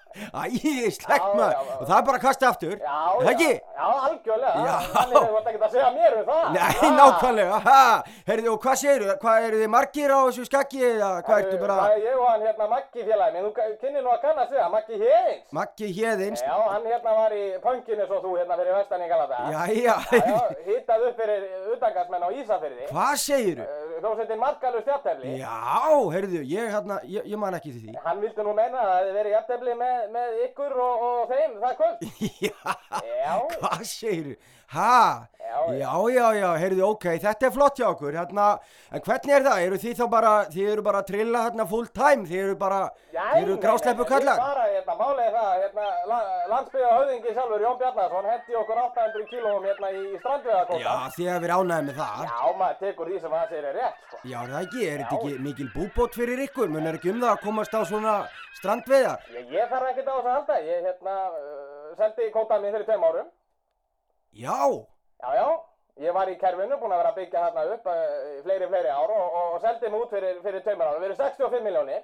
Já, 0.16 0.42
æðislegt 0.46 1.22
Já, 1.26 1.34
maður 1.36 1.52
já, 1.52 1.60
já. 1.66 1.76
og 1.80 1.86
það 1.88 1.96
er 1.98 2.04
bara 2.08 2.18
að 2.18 2.24
kasta 2.26 2.48
aftur, 2.50 2.76
Já, 2.76 2.96
er 3.06 3.20
það 3.20 3.26
já, 3.26 3.32
ekki? 3.32 3.50
Já, 3.76 3.86
algjörlega, 4.06 4.64
Já. 4.66 4.76
þannig 4.96 5.16
hefur 5.16 5.36
þetta 5.36 5.50
ekkert 5.50 5.66
að 5.66 5.74
segja 5.76 5.90
mér 5.96 6.16
um 6.16 6.24
það. 6.30 6.46
Nei, 6.56 6.90
nákvæmlega, 6.96 7.58
ha, 7.66 7.80
heyrðu, 8.30 8.52
og 8.54 8.60
hvað 8.64 8.76
segir 8.82 9.04
þið, 9.06 9.12
hvað 9.22 9.46
eru 9.48 9.60
þið 9.62 9.70
margir 9.76 10.14
á 10.16 10.18
þessu 10.26 10.46
skakki 10.48 10.82
eða 10.86 11.10
hvað 11.26 11.42
ertu 11.44 11.60
bara, 11.62 11.76
Það 11.76 11.96
er 11.96 12.06
ég 12.06 12.16
og 12.20 12.28
hann 12.30 12.46
hérna 12.46 12.68
Maggi 12.72 13.06
félagi 13.10 13.34
minn, 13.36 13.46
þú 13.46 13.66
kynni 13.82 14.02
nú 14.06 14.10
að 14.14 14.20
kannast 14.24 14.52
það, 14.56 14.70
Maggi 14.76 15.00
Héðins. 15.02 15.44
Maggi 15.58 15.90
Héðins, 15.96 16.42
Já, 16.46 16.54
hann 16.72 16.86
hérna 16.90 17.16
var 17.20 17.36
í 17.36 17.44
pönkinu 17.66 18.06
svo 18.08 18.20
þú 18.24 18.34
hérna 18.40 18.58
fyrir 18.60 18.76
vestan 18.78 19.04
í 19.04 19.08
Galata. 19.12 19.42
Jæja. 19.52 19.96
Já, 20.16 20.38
hittað 20.66 21.06
upp 21.10 21.20
fyrir 21.20 21.44
utangarsmenn 21.76 22.24
á 22.26 22.30
Ísafyrði. 22.40 22.88
hvað 22.90 23.14
segir 23.20 23.60
þið? 23.60 23.84
Hljómsveitin 24.00 24.40
Markalur 24.40 24.82
stjártefli. 24.84 25.36
Já, 25.40 25.54
heyrðu, 26.14 26.40
ég, 26.46 26.70
hérna, 26.74 26.98
ég, 27.08 27.24
ég 27.32 27.38
man 27.40 27.54
ekki 27.56 27.72
til 27.72 27.82
því. 27.86 27.94
Hann 28.04 28.20
vildi 28.22 28.44
nú 28.44 28.52
meina 28.56 28.82
að 28.82 28.96
hefði 28.98 29.14
verið 29.16 29.34
jafntefli 29.36 29.76
með, 29.80 30.05
með 30.14 30.36
ykkur 30.46 30.76
og, 30.82 31.06
og 31.06 31.32
þeim, 31.32 31.56
það 31.62 31.74
kvöld. 31.80 32.06
Já. 32.46 33.34
Hvað 33.56 33.84
segir 33.90 34.30
þið? 34.30 34.52
Ha? 34.74 35.28
Já, 35.66 35.92
já, 36.10 36.26
já, 36.36 36.48
heyrðu, 36.58 36.82
ok, 36.92 37.04
þetta 37.22 37.46
er 37.46 37.52
flott 37.54 37.78
hjá 37.78 37.86
okkur, 37.88 38.14
hérna, 38.18 38.46
en 38.92 39.02
hvernig 39.02 39.34
er 39.34 39.44
það? 39.46 39.60
Eru 39.66 39.78
þið 39.82 39.94
þá 40.00 40.06
bara, 40.12 40.32
þið 40.52 40.70
eru 40.72 40.82
bara 40.86 41.00
að 41.02 41.06
trilla 41.10 41.42
hérna 41.46 41.66
full 41.70 41.86
time, 41.96 42.26
þið 42.28 42.42
eru 42.42 42.56
bara, 42.60 42.80
þið 43.14 43.40
eru 43.40 43.56
grásleppu 43.62 44.06
kallar? 44.10 44.42
Bara, 44.42 44.66
hérna, 44.74 44.96
málið 44.98 45.22
er 45.24 45.36
það, 45.36 45.52
hérna, 45.62 45.86
la, 46.10 46.18
landsbyggða 46.52 46.90
höfðingi 46.96 47.34
sjálfur, 47.38 47.64
Jón 47.66 47.78
Bjarnason, 47.80 48.28
hendi 48.32 48.58
okkur 48.60 48.82
800 48.84 49.30
kílóum 49.30 49.70
hérna 49.70 49.92
í, 49.94 50.04
strandveðakóta. 50.24 50.82
Já, 50.82 50.92
þið 51.16 51.32
hefur 51.32 51.54
ánægð 51.56 51.88
með 51.88 52.02
það. 52.02 52.26
Já, 52.26 52.36
maður 52.60 52.76
tekur 52.82 53.12
því 53.12 53.22
sem 53.22 53.38
hann 53.38 53.48
segir 53.54 53.70
er 53.70 53.80
rétt, 53.80 54.04
sko. 54.10 54.20
Já, 54.26 54.38
er 54.42 54.52
það 54.52 54.66
ekki, 54.66 54.84
er 54.90 55.02
þetta 55.04 55.16
ekki 55.22 55.32
mikil 55.46 55.70
búbót 55.78 56.20
fyrir 56.20 56.44
ykkur, 56.50 56.74
mun 56.74 56.90
er 56.90 57.00
ekki 57.00 57.14
um 57.14 57.22
það 57.22 57.32
að 57.32 57.42
komast 57.46 57.74
á 57.74 57.80
svona 57.86 58.14
strandveiðar? 58.60 59.26
Ég, 59.32 59.50
ég 59.56 59.70
Já, 64.36 64.60
Já, 65.22 65.30
já, 65.38 65.48
Ég 65.96 66.12
var 66.12 66.28
í 66.28 66.34
kerfinu, 66.36 66.76
búinn 66.76 66.92
að 66.92 67.00
vera 67.00 67.10
að 67.14 67.18
byggja 67.22 67.42
þarna 67.46 67.62
upp 67.72 67.86
uh, 67.88 68.00
fleiri, 68.44 68.66
fleiri 68.68 68.90
ár 68.92 69.12
og, 69.14 69.22
og, 69.26 69.46
og 69.54 69.62
seldi 69.62 69.88
mig 69.88 70.02
út 70.04 70.10
fyrir, 70.12 70.42
fyrir 70.44 70.64
tveimur 70.66 70.90
ára. 70.90 70.98
Við 71.00 71.06
erum 71.08 71.20
65 71.22 71.64
miljónir. 71.64 72.02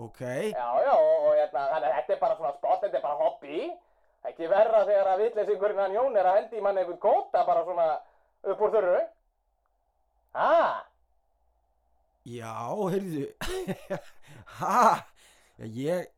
Ok. 0.00 0.22
Já, 0.22 0.68
já, 0.86 0.92
og, 0.94 1.26
og 1.28 1.36
hérna, 1.36 1.66
þannig 1.74 1.90
að 1.90 1.98
þetta 1.98 2.14
er 2.14 2.22
bara 2.22 2.38
svona 2.38 2.54
spott, 2.56 2.80
þetta 2.86 2.96
er 2.96 3.04
bara 3.04 3.20
hobby. 3.20 3.60
Ekki 4.30 4.48
verra 4.48 4.80
þegar 4.88 5.12
að 5.12 5.22
vitleysingurinn 5.26 5.82
hann 5.84 5.98
Jón 5.98 6.16
er 6.16 6.30
að 6.30 6.38
hendi 6.40 6.56
í 6.56 6.64
manni 6.64 6.82
einhvern 6.82 7.02
kóta 7.04 7.44
bara 7.44 7.66
svona 7.68 7.86
upp 8.48 8.64
úr 8.64 8.72
þurru. 8.78 8.98
Ah, 10.32 10.80
Já, 12.26 12.54
heyrðu. 12.90 13.26
já, 14.58 15.04
ég, 15.62 16.08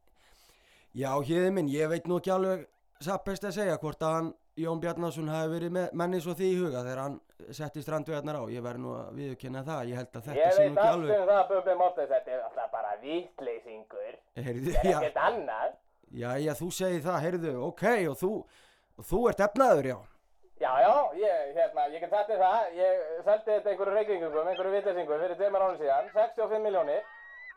já, 0.97 1.11
hérði 1.29 1.51
minn, 1.53 1.69
ég 1.69 1.91
veit 1.91 2.07
nú 2.09 2.17
ekki 2.17 2.33
alveg 2.33 2.63
satt 3.05 3.27
best 3.27 3.45
að 3.45 3.59
segja 3.59 3.77
hvort 3.83 4.01
að 4.07 4.15
hann 4.15 4.31
Jón 4.59 4.81
Bjarnason 4.83 5.29
hafi 5.31 5.51
verið 5.53 5.73
með 5.77 5.93
menni 6.01 6.21
svo 6.25 6.35
því 6.39 6.47
í 6.53 6.57
huga 6.59 6.81
þegar 6.87 7.01
hann 7.05 7.17
setti 7.55 7.83
strandvegarnar 7.85 8.39
á. 8.41 8.43
Ég 8.51 8.65
verði 8.65 8.83
nú 8.85 8.95
að 8.99 9.11
viðkynna 9.19 9.63
það, 9.67 9.83
ég 9.93 10.01
held 10.01 10.11
að 10.19 10.27
þetta 10.29 10.39
ég 10.41 10.55
sé 10.57 10.63
veit 10.65 10.73
nú 10.73 10.81
ekki 10.83 10.93
alveg. 10.95 11.21
um 11.23 11.29
það, 11.33 11.43
Bubbi 11.53 11.75
Mortens, 11.83 12.11
þetta 12.13 12.33
er 12.37 12.45
alltaf 12.49 12.71
bara 12.73 12.95
vitleysingur. 13.03 14.15
Heyrðu, 14.39 14.73
Það 14.75 14.85
er 14.85 14.95
ekkert 14.99 15.21
annað. 15.29 15.77
Já, 16.09 16.29
já, 16.41 16.53
þú 16.59 16.69
segir 16.73 17.03
það, 17.05 17.19
heyrðu, 17.27 17.53
ok, 17.69 17.85
og 18.11 18.17
þú, 18.23 18.31
og 18.99 19.09
þú 19.13 19.23
ert 19.31 19.43
efnaður, 19.49 19.89
já. 19.93 19.99
Já, 20.59 20.71
já, 20.83 20.93
ég, 21.23 21.51
hérna, 21.55 21.83
ég 21.95 22.03
get 22.03 22.15
þér 22.17 22.41
það, 22.43 22.71
ég 22.75 23.03
seldi 23.29 23.51
þetta 23.53 23.71
einhverju 23.71 23.95
reykingum, 23.95 24.39
einhverju 24.43 24.73
vitleysingum 24.75 25.21
fyrir 25.23 25.37
tveimur 25.39 25.65
ánum 25.69 25.77
síðan, 25.79 26.09
65 26.17 26.65
miljónir, 26.65 27.05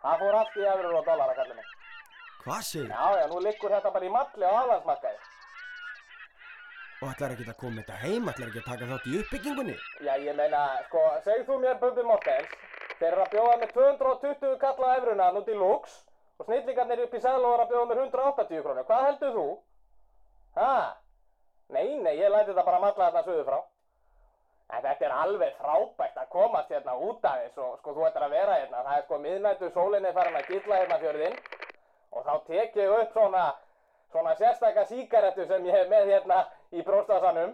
það 0.03 0.19
fór 0.21 0.37
allt 0.41 0.59
í 0.59 0.67
eurur 0.69 0.99
og 0.99 1.07
dollara, 1.07 1.33
kallið 1.39 1.57
mig. 1.57 1.71
Hvað 2.43 2.61
segir? 2.67 2.91
Já, 2.93 3.07
já, 3.21 3.25
nú 3.31 3.39
liggur 3.41 3.73
þetta 3.73 3.93
bara 3.95 4.05
í 4.05 4.11
malli 4.13 4.45
á 4.45 4.53
aðlandsmarkaði. 4.59 5.17
Og 7.01 7.09
ætlar 7.09 7.31
ekki 7.33 7.47
að 7.49 7.57
koma 7.57 7.81
þetta 7.81 7.95
heim, 7.97 8.27
ætlar 8.29 8.49
ekki 8.51 8.59
að 8.61 8.67
taka 8.69 8.87
þátt 8.91 9.05
í 9.09 9.15
uppbyggingunni? 9.17 9.75
Já, 10.05 10.11
ég 10.21 10.35
meina, 10.37 10.59
sko, 10.85 11.01
segð 11.25 11.47
þú 11.47 11.55
mér 11.63 11.79
Bubbi 11.81 12.03
Mortens, 12.05 12.51
þeir 12.99 13.07
eru 13.07 13.23
að 13.23 13.31
bjóða 13.31 13.55
með 13.63 13.71
220 13.77 14.59
kalla 14.61 14.91
efruna 14.99 15.29
nút 15.33 15.49
í 15.49 15.55
Lux 15.57 15.95
og 16.37 16.45
snillingarnir 16.45 17.01
upp 17.07 17.15
í 17.17 17.23
Sæðló 17.23 17.55
eru 17.55 17.65
að 17.65 17.73
bjóða 17.73 17.89
með 17.89 18.03
180 18.03 18.61
krónur, 18.67 18.87
hvað 18.91 19.07
heldur 19.07 19.33
þú? 19.39 19.47
Ha? 20.59 20.69
Nei, 21.73 21.87
nei, 22.05 22.13
ég 22.19 22.29
læti 22.35 22.51
þetta 22.51 22.67
bara 22.69 22.83
malla 22.85 23.09
þarna 23.09 23.25
suðu 23.25 23.49
frá. 23.49 23.59
En 24.71 24.85
þetta 24.85 25.09
er 25.09 25.17
alveg 25.23 25.57
frábært 25.57 26.21
að 26.21 26.31
komast 26.37 26.69
hérna 26.71 26.97
út 27.01 27.25
af 27.25 27.41
þess 27.41 27.65
og 27.65 27.75
sko 27.81 27.97
þú 27.97 28.07
ættir 28.11 28.29
að 28.29 28.37
vera 28.37 28.61
hérna, 28.61 28.85
það 28.85 28.99
er 28.99 29.05
sko 29.09 29.21
miðnættu 29.25 29.73
sólinni 29.73 30.13
farin 30.15 30.37
að 30.37 30.53
gilla 30.53 30.81
hérna 30.83 31.01
fjörðinn 31.01 31.37
og 32.11 32.29
þá 32.29 32.33
tek 32.53 32.77
ég 32.77 32.93
upp 33.01 33.17
svona, 33.17 33.45
svona 34.13 34.37
sérstaka 34.37 34.85
síkarettu 34.91 35.49
sem 35.49 35.65
ég 35.65 35.79
hef 35.81 35.89
með 35.91 36.13
hérna 36.13 36.43
í 36.71 36.83
bróstasanum 36.87 37.53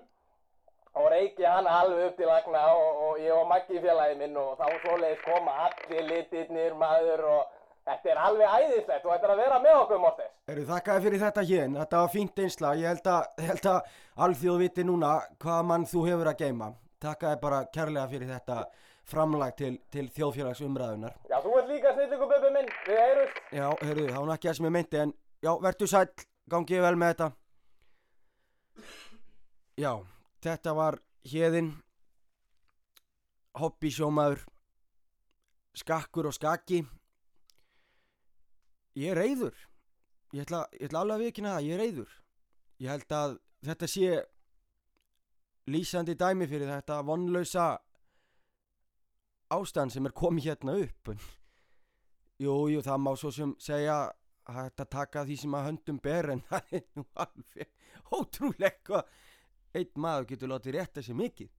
og 0.98 1.12
reiki 1.14 1.46
hann 1.46 1.68
alveg 1.70 2.08
upp 2.08 2.18
til 2.18 2.30
lagna 2.30 2.64
og, 2.74 3.04
og 3.06 3.22
ég 3.22 3.34
og 3.34 3.46
Maggi 3.50 3.82
félagi 3.84 4.18
minn 4.18 4.38
og 4.38 4.58
þá 4.58 4.66
svoleiðis 4.82 5.24
koma 5.26 5.54
allir 5.68 6.10
litirnir 6.10 6.76
maður 6.78 7.24
og 7.34 7.54
þetta 7.88 8.12
er 8.14 8.22
alveg 8.24 8.56
æðislegt 8.58 9.06
og 9.06 9.14
þetta 9.14 9.30
er 9.30 9.36
að 9.36 9.44
vera 9.44 9.62
með 9.64 9.78
okkur 9.84 10.02
Mortes. 10.04 10.34
Eru 10.54 10.66
þakkaði 10.72 11.06
fyrir 11.06 11.24
þetta 11.24 11.46
hér, 11.52 11.70
þetta 11.78 12.02
var 12.02 12.12
fínt 12.16 12.44
einsla, 12.44 12.74
ég 12.82 12.92
held 12.94 13.10
að, 13.14 13.46
held 13.48 13.70
að 13.74 13.96
alþjóð 14.28 14.60
viti 14.66 14.88
núna 14.88 15.14
hvaða 15.38 15.70
mann 15.72 15.88
þú 15.88 16.04
hefur 16.10 16.32
að 16.34 16.44
geima. 16.44 16.74
Þakkaði 17.06 17.42
bara 17.42 17.64
kærlega 17.74 18.12
fyrir 18.12 18.32
þetta 18.34 18.62
framlag 19.08 19.56
til, 19.56 19.74
til 19.94 20.08
þjóðfélagsumræðunar. 20.18 21.14
Já, 21.30 21.38
þú 21.44 21.58
ert 21.62 21.70
líka 21.72 21.94
snillingu 21.96 22.28
bubbi 22.28 22.54
minn, 22.58 22.72
við 22.88 23.04
heyrust. 23.04 23.44
Já, 23.56 23.68
heyrðu, 23.84 24.08
var 24.12 24.26
nú 24.26 24.34
ekki 24.36 24.50
það 24.50 24.58
sem 24.58 24.68
ég 24.68 24.74
meinti 24.76 25.04
en 25.04 25.14
já, 25.46 25.52
vertu 25.64 25.88
sæll, 25.88 26.26
gangi 26.52 26.82
vel 26.84 26.98
með 27.00 27.14
þetta. 27.14 27.30
Já, 29.78 29.92
þetta 30.42 30.72
var 30.74 30.96
hérðin, 31.30 31.68
hobbysjómaður, 33.62 34.40
skakkur 35.78 36.30
og 36.32 36.34
skaki. 36.34 36.80
Ég 38.98 39.14
er 39.14 39.22
reyður, 39.22 39.60
ég 40.34 40.48
ætla, 40.48 40.64
ég 40.74 40.90
ætla 40.90 41.04
alveg 41.04 41.20
að 41.20 41.26
vikina 41.28 41.52
það, 41.54 41.68
ég 41.68 41.76
er 41.76 41.84
reyður. 41.84 42.16
Ég 42.82 42.90
held 42.90 43.16
að 43.20 43.36
þetta 43.68 43.92
sé 43.94 44.16
lýsandi 45.70 46.18
dæmi 46.18 46.50
fyrir 46.50 46.74
þetta 46.74 46.98
vonlausa 47.06 47.68
ástand 49.54 49.94
sem 49.94 50.10
er 50.10 50.18
komið 50.18 50.50
hérna 50.50 50.78
upp. 50.88 51.14
En 51.14 51.22
Jú, 52.48 52.58
jú, 52.74 52.82
það 52.82 53.06
má 53.06 53.14
svo 53.14 53.30
sem 53.34 53.54
segja 53.62 54.02
að 54.50 54.60
þetta 54.64 54.90
taka 54.98 55.28
því 55.30 55.38
sem 55.44 55.62
að 55.62 55.70
höndum 55.70 56.02
ber 56.02 56.34
en 56.34 56.46
það 56.50 56.78
er 56.82 56.86
nú 56.98 57.06
alveg 57.14 57.74
ótrúlega 58.18 59.06
einn 59.78 60.04
maður 60.04 60.30
getur 60.34 60.52
látið 60.52 60.78
rétta 60.78 61.04
sér 61.06 61.18
mikið. 61.20 61.52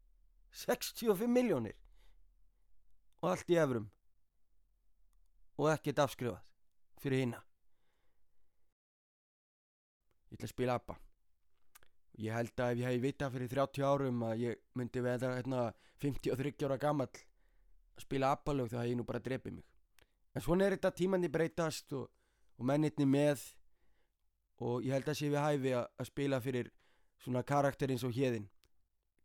65 0.64 1.28
miljónir 1.28 1.76
og 3.20 3.32
allt 3.32 3.50
í 3.52 3.58
efrum 3.60 3.90
og 5.58 5.70
ekkert 5.74 6.06
afskrifað. 6.06 6.42
Fyrir 6.98 7.22
hinna 7.22 7.42
Ég 10.28 10.36
ætla 10.36 10.48
að 10.48 10.52
spila 10.52 10.74
ABBA. 10.76 10.94
Ég 12.18 12.34
held 12.34 12.60
að 12.60 12.72
ef 12.72 12.80
ég 12.82 12.90
hef 12.90 13.02
vitað 13.02 13.34
fyrir 13.34 13.50
30 13.54 13.84
árum 13.88 14.24
að 14.26 14.40
ég 14.42 14.58
myndi 14.76 15.02
veða 15.04 15.30
hérna 15.36 15.60
53 16.02 16.66
ára 16.66 16.76
gamall 16.82 17.14
að 17.14 18.04
spila 18.04 18.32
ABBA 18.34 18.54
lög 18.58 18.72
þá 18.72 18.78
hef 18.80 18.90
ég 18.90 18.98
nú 18.98 19.06
bara 19.08 19.22
drepið 19.24 19.54
mig. 19.56 19.64
En 20.34 20.44
svona 20.44 20.66
er 20.66 20.76
þetta 20.76 20.92
tímanni 20.98 21.30
breytast 21.32 21.94
og, 21.96 22.10
og 22.58 22.68
mennitni 22.68 23.06
með. 23.08 23.46
Og 24.60 24.84
ég 24.84 24.92
held 24.98 25.08
að 25.08 25.16
sé 25.20 25.30
við 25.30 25.40
hæfi 25.40 25.72
að, 25.78 25.86
að 25.96 26.10
spila 26.10 26.40
fyrir 26.44 26.70
svona 27.24 27.42
karakter 27.42 27.90
eins 27.90 28.04
og 28.04 28.14
hérðin 28.14 28.48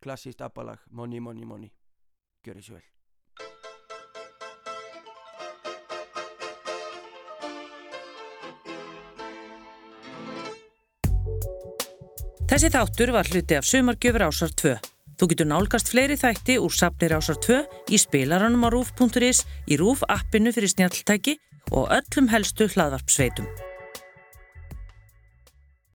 klassíst 0.04 0.42
abbalag, 0.44 0.82
money, 0.90 1.20
money, 1.20 1.44
money 1.44 1.70
gjör 2.44 2.60
þessu 2.60 2.76
vel 2.76 2.90
Þessi 12.54 12.68
þáttur 12.70 13.10
var 13.10 13.26
hluti 13.26 13.56
af 13.58 13.64
Sumargjöfur 13.66 14.22
Ásar 14.28 14.52
2. 14.60 14.74
Þú 15.18 15.26
getur 15.32 15.48
nálgast 15.50 15.88
fleiri 15.90 16.14
þætti 16.20 16.54
úr 16.62 16.70
safnir 16.70 17.16
Ásar 17.16 17.40
2 17.42 17.56
í 17.90 17.98
spilaranum 17.98 18.62
á 18.62 18.70
rúf.is, 18.70 19.42
í 19.66 19.74
rúf 19.80 20.04
appinu 20.06 20.52
fyrir 20.54 20.70
snjalltæki 20.70 21.34
og 21.72 21.90
öllum 21.96 22.30
helstu 22.30 22.68
hlaðvarp 22.70 23.10
sveitum. 23.10 23.48